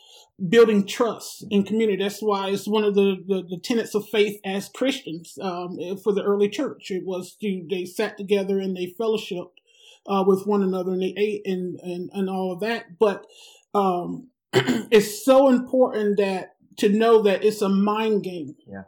building 0.48 0.86
trust 0.86 1.46
in 1.50 1.64
community. 1.64 2.02
That's 2.02 2.22
why 2.22 2.50
it's 2.50 2.68
one 2.68 2.84
of 2.84 2.96
the, 2.96 3.18
the, 3.28 3.44
the 3.44 3.60
tenets 3.62 3.96
of 3.96 4.08
faith 4.10 4.40
as 4.46 4.70
Christians 4.70 5.38
um, 5.42 5.78
for 6.04 6.14
the 6.14 6.24
early 6.24 6.50
church. 6.50 6.92
It 6.92 7.06
was 7.06 7.36
to, 7.42 7.66
they 7.70 7.86
sat 7.86 8.18
together 8.18 8.60
and 8.60 8.76
they 8.76 8.94
fellowshiped 9.00 9.58
uh, 10.08 10.24
with 10.26 10.46
one 10.46 10.64
another 10.64 10.92
and 10.92 11.02
they 11.02 11.14
ate 11.18 11.42
and, 11.46 11.80
and, 11.82 12.10
and 12.14 12.30
all 12.30 12.54
of 12.54 12.62
that. 12.62 12.98
But 12.98 13.26
um, 13.74 14.30
it's 14.54 15.24
so 15.24 15.50
important 15.50 16.18
that 16.18 16.56
to 16.78 16.90
know 16.90 17.22
that 17.24 17.44
it's 17.44 17.62
a 17.62 17.70
mind 17.70 18.24
game. 18.24 18.56
Yeah. 18.66 18.84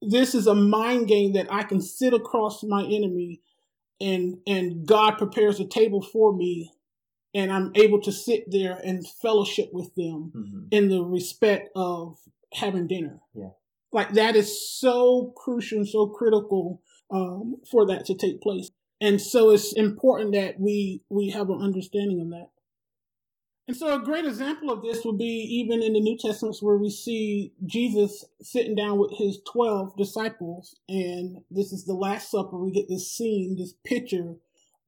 This 0.00 0.34
is 0.34 0.46
a 0.46 0.54
mind 0.54 1.08
game 1.08 1.32
that 1.32 1.52
I 1.52 1.62
can 1.64 1.80
sit 1.80 2.12
across 2.12 2.62
my 2.62 2.84
enemy 2.84 3.40
and 4.00 4.38
and 4.46 4.86
God 4.86 5.18
prepares 5.18 5.60
a 5.60 5.66
table 5.66 6.02
for 6.02 6.34
me 6.34 6.70
and 7.34 7.52
I'm 7.52 7.72
able 7.74 8.00
to 8.02 8.12
sit 8.12 8.44
there 8.50 8.78
and 8.84 9.06
fellowship 9.20 9.70
with 9.72 9.94
them 9.94 10.32
mm-hmm. 10.34 10.60
in 10.70 10.88
the 10.88 11.02
respect 11.02 11.70
of 11.74 12.18
having 12.52 12.86
dinner. 12.86 13.20
Yeah. 13.34 13.50
Like 13.92 14.14
that 14.14 14.36
is 14.36 14.70
so 14.78 15.32
crucial 15.36 15.78
and 15.78 15.88
so 15.88 16.06
critical 16.06 16.80
um, 17.10 17.56
for 17.70 17.86
that 17.86 18.04
to 18.06 18.14
take 18.14 18.40
place. 18.40 18.70
And 19.00 19.20
so 19.20 19.50
it's 19.50 19.72
important 19.72 20.32
that 20.34 20.58
we 20.58 21.02
we 21.10 21.30
have 21.30 21.50
an 21.50 21.60
understanding 21.60 22.20
of 22.20 22.30
that. 22.30 22.48
And 23.66 23.76
so 23.76 23.94
a 23.94 24.04
great 24.04 24.26
example 24.26 24.70
of 24.70 24.82
this 24.82 25.04
would 25.04 25.16
be 25.16 25.24
even 25.24 25.82
in 25.82 25.94
the 25.94 26.00
New 26.00 26.18
Testament 26.18 26.56
where 26.60 26.76
we 26.76 26.90
see 26.90 27.54
Jesus 27.64 28.24
sitting 28.42 28.74
down 28.74 28.98
with 28.98 29.12
his 29.16 29.40
12 29.50 29.96
disciples 29.96 30.76
and 30.88 31.38
this 31.50 31.72
is 31.72 31.84
the 31.84 31.94
last 31.94 32.30
supper 32.30 32.58
we 32.58 32.72
get 32.72 32.88
this 32.90 33.10
scene 33.10 33.56
this 33.58 33.74
picture 33.84 34.34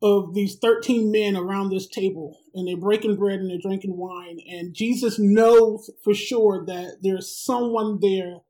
of 0.03 0.35
these 0.35 0.57
13 0.57 1.11
men 1.11 1.37
around 1.37 1.71
this 1.71 1.87
table 1.87 2.39
and 2.55 2.69
they're 2.69 2.77
breaking 2.77 3.17
bread 3.17 3.41
and 3.41 3.51
they're 3.51 3.59
drinking 3.59 3.97
wine 3.97 4.39
and 4.47 4.75
jesus 4.75 5.19
knows 5.19 5.89
for 6.05 6.13
sure 6.13 6.65
that 6.67 6.99
there's 7.01 7.35
someone 7.35 7.99
there 8.01 8.41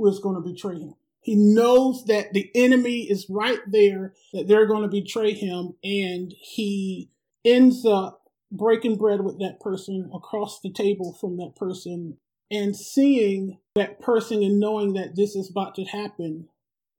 who 0.00 0.08
is 0.08 0.18
going 0.18 0.34
to 0.34 0.40
betray 0.40 0.78
him. 0.78 0.94
He 1.20 1.36
knows 1.36 2.04
that 2.06 2.32
the 2.32 2.50
enemy 2.54 3.00
is 3.10 3.26
right 3.28 3.60
there 3.66 4.14
that 4.32 4.48
they're 4.48 4.66
going 4.66 4.82
to 4.82 4.88
betray 4.88 5.34
him 5.34 5.74
and 5.84 6.32
he 6.40 7.10
ends 7.44 7.84
up 7.84 8.22
breaking 8.50 8.96
bread 8.96 9.20
with 9.20 9.38
that 9.38 9.60
person 9.60 10.10
across 10.14 10.60
the 10.60 10.72
table 10.72 11.12
from 11.20 11.36
that 11.36 11.54
person 11.54 12.16
and 12.50 12.74
seeing 12.74 13.58
that 13.74 14.00
person 14.00 14.42
and 14.42 14.58
knowing 14.58 14.94
that 14.94 15.14
this 15.14 15.36
is 15.36 15.50
about 15.50 15.74
to 15.74 15.84
happen, 15.84 16.48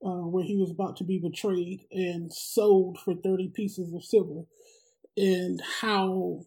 uh, 0.04 0.28
where 0.28 0.44
he 0.44 0.58
was 0.58 0.72
about 0.72 0.98
to 0.98 1.04
be 1.04 1.20
betrayed 1.20 1.86
and 1.92 2.34
sold 2.34 3.00
for 3.00 3.14
30 3.14 3.50
pieces 3.50 3.94
of 3.94 4.04
silver, 4.04 4.44
and 5.18 5.62
how 5.82 6.42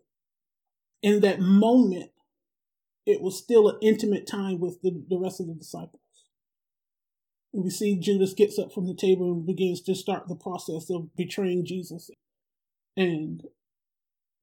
in 1.03 1.21
that 1.21 1.41
moment 1.41 2.11
it 3.07 3.21
was 3.21 3.37
still 3.39 3.69
an 3.69 3.77
intimate 3.83 4.27
time 4.27 4.59
with 4.59 4.81
the, 4.83 5.05
the 5.09 5.19
rest 5.19 5.41
of 5.41 5.47
the 5.47 5.55
disciples. 5.55 6.01
We 7.53 7.71
see 7.71 7.99
Judas 7.99 8.33
gets 8.33 8.59
up 8.59 8.73
from 8.73 8.87
the 8.87 8.95
table 8.95 9.33
and 9.33 9.47
begins 9.47 9.81
to 9.83 9.95
start 9.95 10.27
the 10.27 10.35
process 10.35 10.91
of 10.91 11.15
betraying 11.15 11.65
Jesus. 11.65 12.11
And 12.97 13.43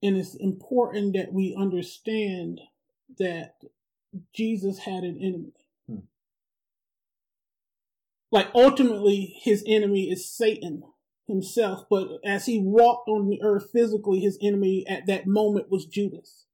and 0.04 0.18
it's 0.18 0.36
important 0.36 1.14
that 1.16 1.32
we 1.32 1.56
understand 1.58 2.62
that 3.20 3.56
Jesus 4.34 4.80
had 4.80 5.04
an 5.04 5.18
enemy. 5.22 5.54
Like 8.32 8.48
ultimately, 8.56 9.36
his 9.42 9.64
enemy 9.68 10.10
is 10.10 10.30
Satan 10.30 10.84
himself, 11.28 11.86
but 11.90 12.08
as 12.26 12.46
he 12.46 12.60
walked 12.60 13.10
on 13.10 13.28
the 13.28 13.42
earth 13.44 13.70
physically, 13.72 14.20
his 14.22 14.38
enemy 14.42 14.86
at 14.88 15.06
that 15.08 15.28
moment 15.28 15.70
was 15.70 15.86
Judas. 15.86 16.46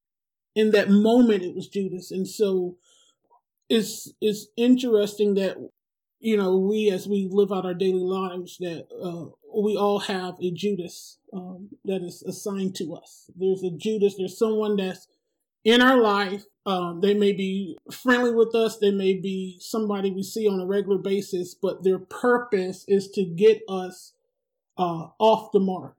In 0.56 0.72
that 0.72 0.90
moment, 0.90 1.44
it 1.44 1.56
was 1.56 1.68
Judas, 1.68 2.10
and 2.12 2.28
so 2.28 2.78
it's 3.70 4.12
it's 4.22 4.48
interesting 4.58 5.36
that 5.36 5.58
you 6.20 6.36
know 6.36 6.58
we 6.58 6.90
as 6.90 7.08
we 7.08 7.28
live 7.32 7.52
out 7.52 7.66
our 7.66 7.76
daily 7.76 8.00
lives 8.00 8.58
that 8.58 8.88
uh, 9.04 9.30
we 9.56 9.78
all 9.78 10.00
have 10.00 10.36
a 10.42 10.52
Judas 10.52 11.20
um, 11.32 11.70
that 11.86 12.02
is 12.02 12.24
assigned 12.24 12.76
to 12.76 12.96
us. 12.96 13.30
There's 13.36 13.64
a 13.64 13.70
Judas. 13.70 14.16
There's 14.18 14.38
someone 14.38 14.78
that's 14.78 15.08
in 15.64 15.82
our 15.82 15.98
life 16.02 16.44
um, 16.68 17.00
they 17.00 17.14
may 17.14 17.32
be 17.32 17.78
friendly 17.90 18.34
with 18.34 18.54
us. 18.54 18.78
They 18.78 18.92
may 18.92 19.14
be 19.14 19.58
somebody 19.62 20.12
we 20.12 20.22
see 20.22 20.50
on 20.50 20.60
a 20.60 20.66
regular 20.66 20.98
basis, 20.98 21.56
but 21.56 21.84
their 21.84 21.98
purpose 21.98 22.84
is 22.90 23.10
to 23.12 23.24
get 23.24 23.62
us 23.70 24.14
uh, 24.78 25.08
off 25.18 25.54
the 25.54 25.62
mark. 25.62 25.96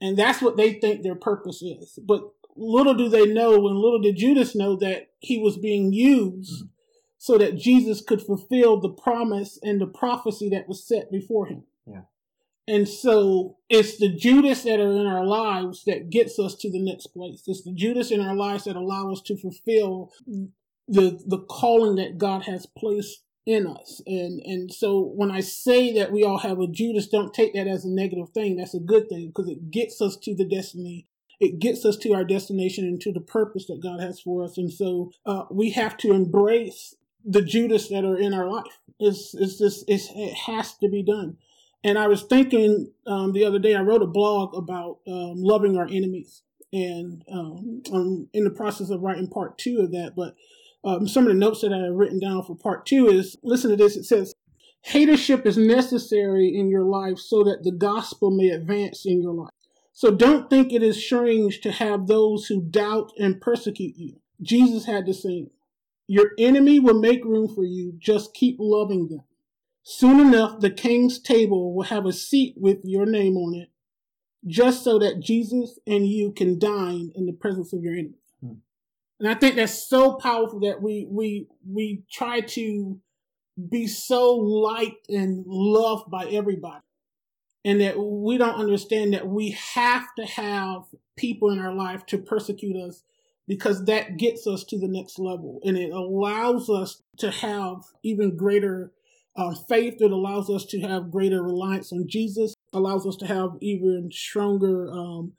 And 0.00 0.18
that's 0.18 0.42
what 0.42 0.56
they 0.56 0.72
think 0.72 1.02
their 1.02 1.14
purpose 1.14 1.62
is. 1.62 2.00
But 2.04 2.22
little 2.56 2.94
do 2.94 3.08
they 3.08 3.26
know, 3.26 3.68
and 3.68 3.78
little 3.78 4.00
did 4.00 4.16
Judas 4.16 4.56
know 4.56 4.74
that 4.76 5.10
he 5.20 5.38
was 5.38 5.56
being 5.56 5.92
used 5.92 6.64
mm-hmm. 6.64 6.70
so 7.18 7.38
that 7.38 7.56
Jesus 7.56 8.00
could 8.00 8.20
fulfill 8.20 8.80
the 8.80 8.88
promise 8.88 9.56
and 9.62 9.80
the 9.80 9.86
prophecy 9.86 10.48
that 10.48 10.68
was 10.68 10.86
set 10.86 11.12
before 11.12 11.46
him. 11.46 11.62
And 12.68 12.86
so 12.86 13.56
it's 13.70 13.96
the 13.96 14.14
Judas 14.14 14.62
that 14.64 14.78
are 14.78 14.92
in 14.92 15.06
our 15.06 15.24
lives 15.24 15.84
that 15.86 16.10
gets 16.10 16.38
us 16.38 16.54
to 16.56 16.70
the 16.70 16.82
next 16.82 17.06
place. 17.08 17.42
It's 17.46 17.62
the 17.64 17.72
Judas 17.72 18.10
in 18.10 18.20
our 18.20 18.36
lives 18.36 18.64
that 18.64 18.76
allow 18.76 19.10
us 19.10 19.22
to 19.22 19.38
fulfill 19.38 20.12
the 20.86 21.18
the 21.26 21.38
calling 21.48 21.96
that 21.96 22.18
God 22.18 22.42
has 22.42 22.66
placed 22.66 23.24
in 23.46 23.66
us. 23.66 24.02
And 24.06 24.42
and 24.44 24.70
so 24.70 25.00
when 25.00 25.30
I 25.30 25.40
say 25.40 25.94
that 25.94 26.12
we 26.12 26.22
all 26.24 26.40
have 26.40 26.60
a 26.60 26.66
Judas, 26.66 27.08
don't 27.08 27.32
take 27.32 27.54
that 27.54 27.66
as 27.66 27.86
a 27.86 27.90
negative 27.90 28.28
thing. 28.34 28.56
That's 28.56 28.74
a 28.74 28.80
good 28.80 29.08
thing 29.08 29.28
because 29.28 29.48
it 29.48 29.70
gets 29.70 30.02
us 30.02 30.18
to 30.24 30.34
the 30.34 30.44
destiny. 30.44 31.06
It 31.40 31.60
gets 31.60 31.86
us 31.86 31.96
to 31.98 32.12
our 32.12 32.24
destination 32.24 32.84
and 32.84 33.00
to 33.00 33.12
the 33.12 33.20
purpose 33.22 33.66
that 33.68 33.82
God 33.82 34.00
has 34.00 34.20
for 34.20 34.44
us. 34.44 34.58
And 34.58 34.70
so 34.70 35.12
uh, 35.24 35.44
we 35.50 35.70
have 35.70 35.96
to 35.98 36.12
embrace 36.12 36.96
the 37.24 37.42
Judas 37.42 37.88
that 37.88 38.04
are 38.04 38.18
in 38.18 38.34
our 38.34 38.46
life. 38.46 38.78
It's 39.00 39.34
it's 39.34 39.56
just 39.56 39.84
it's, 39.88 40.10
it 40.14 40.34
has 40.34 40.76
to 40.78 40.88
be 40.90 41.02
done. 41.02 41.38
And 41.88 41.98
I 41.98 42.06
was 42.06 42.22
thinking 42.22 42.92
um, 43.06 43.32
the 43.32 43.46
other 43.46 43.58
day, 43.58 43.74
I 43.74 43.80
wrote 43.80 44.02
a 44.02 44.06
blog 44.06 44.54
about 44.54 44.98
um, 45.06 45.36
loving 45.42 45.78
our 45.78 45.86
enemies. 45.86 46.42
And 46.70 47.24
um, 47.32 47.82
I'm 47.90 48.28
in 48.34 48.44
the 48.44 48.50
process 48.50 48.90
of 48.90 49.00
writing 49.00 49.26
part 49.26 49.56
two 49.56 49.80
of 49.80 49.92
that. 49.92 50.12
But 50.14 50.34
um, 50.84 51.08
some 51.08 51.22
of 51.26 51.32
the 51.32 51.38
notes 51.38 51.62
that 51.62 51.72
I 51.72 51.78
have 51.78 51.94
written 51.94 52.20
down 52.20 52.42
for 52.42 52.54
part 52.54 52.84
two 52.84 53.08
is 53.08 53.38
listen 53.42 53.70
to 53.70 53.76
this. 53.76 53.96
It 53.96 54.04
says, 54.04 54.34
Hatership 54.90 55.46
is 55.46 55.56
necessary 55.56 56.54
in 56.54 56.68
your 56.68 56.82
life 56.82 57.18
so 57.18 57.42
that 57.44 57.62
the 57.62 57.72
gospel 57.72 58.30
may 58.30 58.50
advance 58.50 59.06
in 59.06 59.22
your 59.22 59.32
life. 59.32 59.54
So 59.94 60.10
don't 60.10 60.50
think 60.50 60.74
it 60.74 60.82
is 60.82 61.02
strange 61.02 61.62
to 61.62 61.72
have 61.72 62.06
those 62.06 62.48
who 62.48 62.60
doubt 62.60 63.12
and 63.18 63.40
persecute 63.40 63.96
you. 63.96 64.20
Jesus 64.42 64.84
had 64.84 65.06
the 65.06 65.14
same. 65.14 65.48
Your 66.06 66.32
enemy 66.38 66.80
will 66.80 67.00
make 67.00 67.24
room 67.24 67.48
for 67.48 67.64
you. 67.64 67.94
Just 67.98 68.34
keep 68.34 68.56
loving 68.60 69.08
them. 69.08 69.22
Soon 69.90 70.20
enough, 70.20 70.60
the 70.60 70.68
king's 70.68 71.18
table 71.18 71.72
will 71.72 71.84
have 71.84 72.04
a 72.04 72.12
seat 72.12 72.52
with 72.58 72.80
your 72.84 73.06
name 73.06 73.38
on 73.38 73.54
it, 73.54 73.70
just 74.46 74.84
so 74.84 74.98
that 74.98 75.20
Jesus 75.20 75.78
and 75.86 76.06
you 76.06 76.30
can 76.30 76.58
dine 76.58 77.10
in 77.14 77.24
the 77.24 77.32
presence 77.32 77.72
of 77.72 77.82
your 77.82 77.94
enemy. 77.94 78.18
Hmm. 78.42 78.52
And 79.18 79.30
I 79.30 79.32
think 79.32 79.56
that's 79.56 79.88
so 79.88 80.12
powerful 80.12 80.60
that 80.60 80.82
we 80.82 81.06
we 81.10 81.46
we 81.66 82.02
try 82.12 82.42
to 82.42 83.00
be 83.70 83.86
so 83.86 84.34
liked 84.34 85.08
and 85.08 85.46
loved 85.46 86.10
by 86.10 86.26
everybody. 86.26 86.84
And 87.64 87.80
that 87.80 87.98
we 87.98 88.36
don't 88.36 88.60
understand 88.60 89.14
that 89.14 89.26
we 89.26 89.52
have 89.52 90.04
to 90.18 90.26
have 90.26 90.82
people 91.16 91.48
in 91.48 91.58
our 91.58 91.72
life 91.72 92.04
to 92.06 92.18
persecute 92.18 92.76
us 92.76 93.04
because 93.46 93.86
that 93.86 94.18
gets 94.18 94.46
us 94.46 94.64
to 94.64 94.78
the 94.78 94.86
next 94.86 95.18
level 95.18 95.60
and 95.64 95.78
it 95.78 95.90
allows 95.90 96.68
us 96.68 97.00
to 97.16 97.30
have 97.30 97.84
even 98.02 98.36
greater 98.36 98.92
uh, 99.38 99.54
faith 99.54 99.98
that 99.98 100.10
allows 100.10 100.50
us 100.50 100.64
to 100.66 100.80
have 100.80 101.12
greater 101.12 101.42
reliance 101.42 101.92
on 101.92 102.08
Jesus, 102.08 102.54
allows 102.72 103.06
us 103.06 103.14
to 103.16 103.26
have 103.26 103.52
even 103.60 104.10
stronger 104.12 104.90
um, 104.90 105.32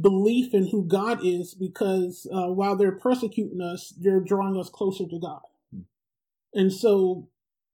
belief 0.00 0.54
in 0.54 0.68
who 0.68 0.84
God 0.86 1.26
is, 1.26 1.54
because 1.54 2.28
uh, 2.32 2.46
while 2.46 2.76
they're 2.76 2.92
persecuting 2.92 3.60
us, 3.60 3.92
they're 3.98 4.20
drawing 4.20 4.56
us 4.56 4.70
closer 4.70 5.04
to 5.04 5.18
God. 5.18 5.40
Hmm. 5.74 5.80
And 6.54 6.72
so, 6.72 7.28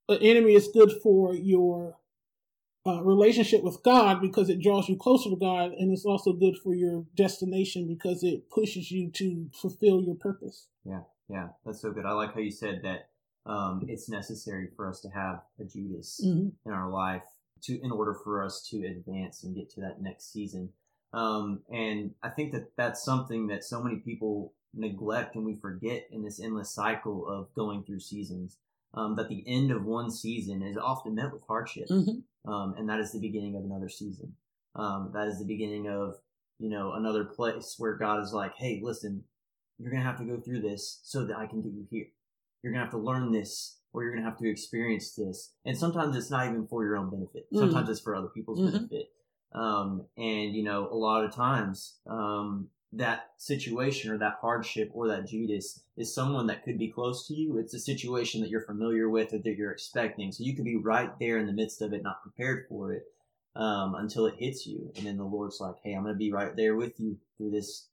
an 0.09 0.17
enemy 0.19 0.55
is 0.55 0.67
good 0.67 0.91
for 1.03 1.35
your 1.35 1.97
uh, 2.87 3.03
relationship 3.03 3.61
with 3.61 3.83
God 3.83 4.19
because 4.19 4.49
it 4.49 4.59
draws 4.59 4.89
you 4.89 4.97
closer 4.97 5.29
to 5.29 5.35
God, 5.35 5.73
and 5.73 5.91
it's 5.91 6.05
also 6.05 6.33
good 6.33 6.57
for 6.57 6.73
your 6.73 7.05
destination 7.15 7.87
because 7.87 8.23
it 8.23 8.49
pushes 8.49 8.89
you 8.89 9.11
to 9.11 9.47
fulfill 9.53 10.01
your 10.01 10.15
purpose. 10.15 10.69
Yeah, 10.83 11.01
yeah, 11.29 11.49
that's 11.63 11.81
so 11.81 11.91
good. 11.91 12.05
I 12.07 12.13
like 12.13 12.33
how 12.33 12.39
you 12.39 12.49
said 12.49 12.81
that 12.83 13.09
um, 13.47 13.85
it's 13.87 14.09
necessary 14.09 14.69
for 14.75 14.89
us 14.89 14.99
to 15.01 15.09
have 15.09 15.41
a 15.59 15.63
Judas 15.63 16.21
mm-hmm. 16.23 16.49
in 16.65 16.73
our 16.73 16.89
life 16.89 17.23
to 17.63 17.79
in 17.81 17.91
order 17.91 18.13
for 18.13 18.43
us 18.43 18.67
to 18.69 18.85
advance 18.85 19.43
and 19.43 19.55
get 19.55 19.69
to 19.71 19.81
that 19.81 20.01
next 20.01 20.31
season. 20.31 20.69
Um, 21.13 21.61
and 21.71 22.11
I 22.21 22.29
think 22.29 22.51
that 22.51 22.75
that's 22.75 23.03
something 23.03 23.47
that 23.47 23.63
so 23.63 23.81
many 23.81 23.97
people 23.97 24.53
neglect 24.73 25.35
and 25.35 25.45
we 25.45 25.55
forget 25.55 26.07
in 26.11 26.23
this 26.23 26.39
endless 26.39 26.71
cycle 26.71 27.27
of 27.27 27.53
going 27.55 27.83
through 27.83 28.01
seasons. 28.01 28.57
Um, 28.93 29.15
that 29.17 29.27
the 29.27 29.43
end 29.45 29.69
of 29.69 29.83
one 29.83 30.09
season 30.09 30.63
is 30.63 30.77
often 30.77 31.13
met 31.13 31.31
with 31.31 31.43
hardship, 31.45 31.87
mm-hmm. 31.89 32.51
um, 32.51 32.73
and 32.77 32.89
that 32.89 32.99
is 32.99 33.11
the 33.11 33.19
beginning 33.19 33.55
of 33.55 33.65
another 33.65 33.89
season. 33.89 34.33
Um, 34.75 35.11
that 35.13 35.27
is 35.27 35.39
the 35.39 35.45
beginning 35.45 35.87
of 35.87 36.15
you 36.57 36.69
know 36.69 36.93
another 36.93 37.25
place 37.25 37.75
where 37.77 37.95
God 37.95 38.23
is 38.23 38.31
like, 38.31 38.55
"Hey, 38.55 38.79
listen, 38.81 39.25
you're 39.77 39.91
gonna 39.91 40.03
have 40.03 40.17
to 40.19 40.23
go 40.23 40.39
through 40.39 40.61
this 40.61 41.01
so 41.03 41.25
that 41.25 41.37
I 41.37 41.47
can 41.47 41.61
get 41.61 41.73
you 41.73 41.85
here." 41.91 42.07
You're 42.61 42.73
gonna 42.73 42.83
have 42.83 42.93
to 42.93 42.97
learn 42.97 43.31
this 43.31 43.77
or 43.93 44.03
you're 44.03 44.13
gonna 44.13 44.25
have 44.25 44.37
to 44.39 44.49
experience 44.49 45.13
this. 45.13 45.53
And 45.65 45.77
sometimes 45.77 46.15
it's 46.15 46.31
not 46.31 46.47
even 46.47 46.67
for 46.67 46.83
your 46.83 46.97
own 46.97 47.09
benefit. 47.09 47.47
Mm. 47.53 47.59
Sometimes 47.59 47.87
mm 47.87 47.91
it's 47.91 48.01
for 48.01 48.15
other 48.15 48.27
people's 48.27 48.59
mm-hmm. 48.59 48.77
benefit. 48.77 49.09
Um, 49.53 50.05
and 50.17 50.53
you 50.53 50.63
know, 50.63 50.89
a 50.91 50.95
lot 50.95 51.23
of 51.23 51.33
times, 51.33 51.95
um, 52.07 52.69
that 52.93 53.31
situation 53.37 54.11
or 54.11 54.17
that 54.17 54.37
hardship 54.39 54.89
or 54.93 55.07
that 55.09 55.27
Judas 55.27 55.81
is 55.97 56.13
someone 56.13 56.47
that 56.47 56.63
could 56.63 56.77
be 56.77 56.89
close 56.89 57.27
to 57.27 57.33
you. 57.33 57.57
It's 57.57 57.73
a 57.73 57.79
situation 57.79 58.41
that 58.41 58.49
you're 58.49 58.61
familiar 58.61 59.09
with 59.09 59.33
or 59.33 59.39
that 59.39 59.57
you're 59.57 59.71
expecting. 59.71 60.31
So 60.31 60.43
you 60.43 60.55
could 60.55 60.65
be 60.65 60.77
right 60.77 61.11
there 61.19 61.37
in 61.37 61.47
the 61.47 61.53
midst 61.53 61.81
of 61.81 61.93
it, 61.93 62.03
not 62.03 62.23
prepared 62.23 62.65
for 62.69 62.93
it, 62.93 63.03
um, 63.55 63.95
until 63.95 64.25
it 64.25 64.35
hits 64.37 64.65
you. 64.65 64.91
And 64.95 65.05
then 65.05 65.17
the 65.17 65.25
Lord's 65.25 65.59
like, 65.59 65.75
Hey, 65.83 65.93
I'm 65.93 66.03
going 66.03 66.15
to 66.15 66.19
be 66.19 66.31
right 66.31 66.55
there 66.55 66.75
with 66.75 66.99
you 66.99 67.17
through 67.37 67.51
this 67.51 67.87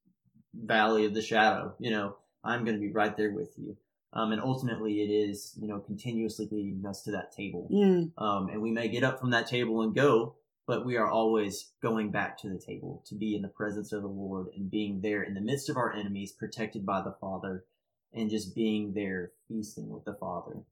valley 0.54 1.06
of 1.06 1.14
the 1.14 1.23
shadow. 1.23 1.75
You 1.80 1.90
know, 1.90 2.16
I'm 2.44 2.64
going 2.64 2.76
to 2.76 2.87
be 2.87 2.92
right 2.92 3.16
there 3.16 3.33
with 3.33 3.52
you. 3.56 3.76
Um, 4.14 4.30
and 4.30 4.40
ultimately, 4.40 5.02
it 5.02 5.11
is 5.11 5.54
you 5.61 5.68
know 5.68 5.80
continuously 5.80 6.49
leading 6.50 6.87
us 6.87 7.02
to 7.02 7.11
that 7.12 7.33
table. 7.33 7.68
Mm. 7.73 8.12
Um, 8.16 8.49
and 8.49 8.62
we 8.62 8.71
may 8.71 8.88
get 8.88 9.04
up 9.04 9.18
from 9.21 9.30
that 9.30 9.49
table 9.49 9.83
and 9.83 9.94
go, 9.94 10.37
but 10.66 10.87
we 10.87 10.97
are 10.97 11.11
always 11.11 11.73
going 11.83 12.11
back 12.11 12.38
to 12.38 12.49
the 12.49 12.59
table 12.59 13.02
to 13.06 13.14
be 13.14 13.35
in 13.35 13.42
the 13.42 13.49
presence 13.49 13.92
of 13.92 14.02
the 14.02 14.09
Lord 14.09 14.49
and 14.56 14.71
being 14.71 15.00
there 15.00 15.23
in 15.23 15.35
the 15.35 15.40
midst 15.40 15.68
of 15.68 15.76
our 15.76 15.92
enemies, 15.92 16.33
protected 16.33 16.87
by 16.87 17.02
the 17.02 17.16
Father, 17.21 17.64
and 18.12 18.30
just 18.30 18.54
being 18.54 18.94
there 18.94 19.33
feasting 19.49 19.88
with 19.88 20.04
the 20.04 20.14
Father. 20.14 20.62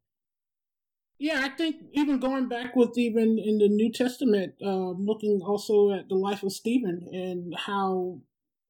Yeah, 1.19 1.43
I 1.45 1.51
think 1.51 1.77
even 1.93 2.19
going 2.19 2.49
back 2.49 2.75
with 2.75 2.99
even 2.99 3.39
in 3.39 3.59
the 3.59 3.69
New 3.69 3.93
Testament, 3.93 4.55
uh, 4.61 4.91
looking 4.91 5.41
also 5.41 5.93
at 5.93 6.09
the 6.09 6.17
life 6.17 6.43
of 6.43 6.53
Stephen 6.53 7.09
and 7.13 7.55
how 7.57 8.21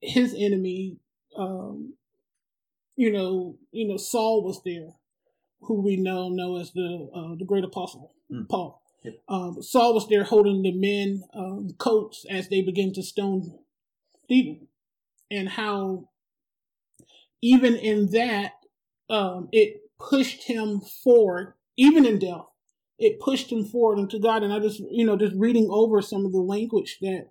his 0.02 0.34
enemy 0.36 0.98
um, 1.36 1.94
you 2.96 3.12
know, 3.12 3.56
you 3.70 3.88
know, 3.88 3.96
Saul 3.96 4.42
was 4.44 4.62
there, 4.64 4.88
who 5.62 5.80
we 5.80 5.96
know 5.96 6.28
know 6.28 6.56
as 6.56 6.72
the 6.72 7.08
uh, 7.14 7.34
the 7.36 7.44
great 7.44 7.64
apostle 7.64 8.12
mm. 8.30 8.48
Paul. 8.48 8.80
Yep. 9.02 9.14
Um, 9.28 9.62
Saul 9.62 9.94
was 9.94 10.08
there 10.08 10.24
holding 10.24 10.62
the 10.62 10.72
men 10.72 11.24
um, 11.34 11.70
coats 11.78 12.24
as 12.30 12.48
they 12.48 12.62
began 12.62 12.92
to 12.94 13.02
stone 13.02 13.58
Stephen, 14.24 14.68
and 15.30 15.48
how 15.48 16.08
even 17.42 17.74
in 17.74 18.10
that 18.12 18.52
um, 19.10 19.48
it 19.52 19.82
pushed 19.98 20.44
him 20.44 20.80
forward, 20.80 21.54
even 21.76 22.06
in 22.06 22.18
death. 22.18 22.46
It 22.98 23.20
pushed 23.20 23.50
him 23.50 23.64
forward 23.64 23.98
into 23.98 24.18
God. 24.18 24.42
And 24.42 24.52
I 24.52 24.60
just, 24.60 24.80
you 24.90 25.04
know, 25.04 25.16
just 25.16 25.34
reading 25.36 25.68
over 25.70 26.00
some 26.00 26.24
of 26.24 26.32
the 26.32 26.38
language 26.38 26.98
that 27.00 27.30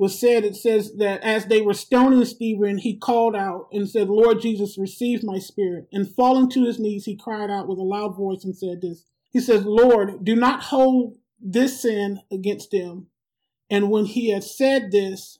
was 0.00 0.18
said, 0.18 0.46
it 0.46 0.56
says 0.56 0.94
that 0.96 1.22
as 1.22 1.44
they 1.44 1.60
were 1.60 1.74
stoning 1.74 2.24
Stephen, 2.24 2.78
he 2.78 2.96
called 2.96 3.36
out 3.36 3.68
and 3.70 3.86
said, 3.86 4.08
Lord 4.08 4.40
Jesus, 4.40 4.78
receive 4.78 5.22
my 5.22 5.38
spirit. 5.38 5.88
And 5.92 6.08
falling 6.08 6.48
to 6.52 6.64
his 6.64 6.78
knees, 6.78 7.04
he 7.04 7.14
cried 7.14 7.50
out 7.50 7.68
with 7.68 7.78
a 7.78 7.82
loud 7.82 8.16
voice 8.16 8.42
and 8.42 8.56
said 8.56 8.80
this. 8.80 9.04
He 9.30 9.40
says, 9.40 9.66
Lord, 9.66 10.24
do 10.24 10.34
not 10.34 10.62
hold 10.62 11.18
this 11.38 11.82
sin 11.82 12.20
against 12.32 12.70
them. 12.70 13.08
And 13.68 13.90
when 13.90 14.06
he 14.06 14.30
had 14.30 14.42
said 14.42 14.90
this, 14.90 15.38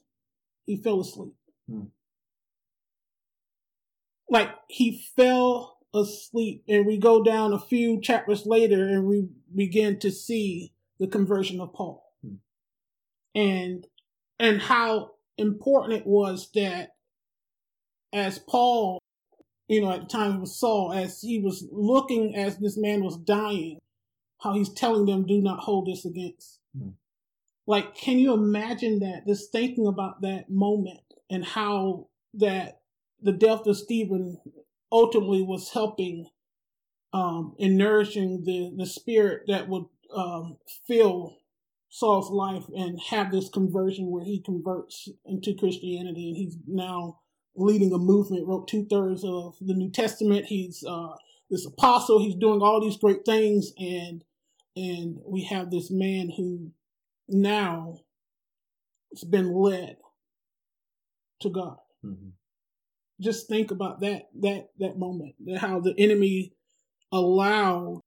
he 0.67 0.77
fell 0.77 1.01
asleep. 1.01 1.33
Hmm. 1.67 1.85
Like 4.29 4.49
he 4.67 5.03
fell 5.15 5.79
asleep. 5.91 6.65
And 6.67 6.85
we 6.85 6.99
go 6.99 7.23
down 7.23 7.51
a 7.51 7.59
few 7.59 7.99
chapters 7.99 8.45
later 8.45 8.87
and 8.87 9.07
we 9.07 9.27
begin 9.55 9.97
to 10.01 10.11
see 10.11 10.75
the 10.99 11.07
conversion 11.07 11.59
of 11.59 11.73
Paul. 11.73 12.05
Hmm. 12.23 12.35
And 13.33 13.87
and 14.41 14.59
how 14.59 15.11
important 15.37 15.93
it 15.93 16.05
was 16.05 16.49
that 16.55 16.95
as 18.11 18.39
Paul, 18.39 18.99
you 19.67 19.81
know, 19.81 19.91
at 19.91 20.01
the 20.01 20.07
time 20.07 20.33
he 20.33 20.39
was 20.39 20.59
Saul, 20.59 20.91
as 20.91 21.21
he 21.21 21.39
was 21.39 21.65
looking 21.71 22.35
as 22.35 22.57
this 22.57 22.75
man 22.75 23.03
was 23.03 23.17
dying, 23.17 23.77
how 24.39 24.53
he's 24.53 24.73
telling 24.73 25.05
them, 25.05 25.27
do 25.27 25.39
not 25.39 25.59
hold 25.59 25.85
this 25.85 26.05
against. 26.05 26.59
Hmm. 26.75 26.89
Like, 27.67 27.95
can 27.95 28.17
you 28.17 28.33
imagine 28.33 28.99
that? 28.99 29.27
Just 29.27 29.51
thinking 29.51 29.85
about 29.85 30.21
that 30.23 30.49
moment 30.49 31.01
and 31.29 31.45
how 31.45 32.07
that 32.33 32.81
the 33.21 33.31
death 33.31 33.67
of 33.67 33.77
Stephen 33.77 34.39
ultimately 34.91 35.43
was 35.43 35.69
helping 35.69 36.27
um, 37.13 37.55
and 37.59 37.77
nourishing 37.77 38.43
the, 38.43 38.73
the 38.75 38.87
spirit 38.87 39.43
that 39.47 39.69
would 39.69 39.85
um, 40.13 40.57
fill 40.87 41.37
Saul's 41.93 42.31
life 42.31 42.63
and 42.73 42.97
have 43.09 43.31
this 43.31 43.49
conversion 43.49 44.09
where 44.09 44.23
he 44.23 44.41
converts 44.41 45.09
into 45.25 45.53
Christianity 45.53 46.29
and 46.29 46.37
he's 46.37 46.55
now 46.65 47.19
leading 47.53 47.91
a 47.91 47.97
movement, 47.97 48.47
wrote 48.47 48.69
two 48.69 48.85
thirds 48.89 49.25
of 49.25 49.57
the 49.59 49.73
New 49.73 49.91
Testament. 49.91 50.45
He's 50.45 50.85
uh, 50.87 51.15
this 51.49 51.65
apostle, 51.65 52.19
he's 52.19 52.35
doing 52.35 52.61
all 52.61 52.79
these 52.79 52.95
great 52.95 53.25
things 53.25 53.73
and 53.77 54.23
and 54.77 55.17
we 55.27 55.43
have 55.43 55.69
this 55.69 55.91
man 55.91 56.31
who 56.37 56.71
now 57.27 57.99
has 59.11 59.25
been 59.25 59.53
led 59.53 59.97
to 61.41 61.49
God. 61.49 61.75
Mm-hmm. 62.05 62.29
Just 63.19 63.49
think 63.49 63.69
about 63.69 63.99
that 63.99 64.29
that 64.39 64.69
that 64.79 64.97
moment, 64.97 65.35
how 65.59 65.81
the 65.81 65.93
enemy 65.97 66.53
allowed 67.11 67.99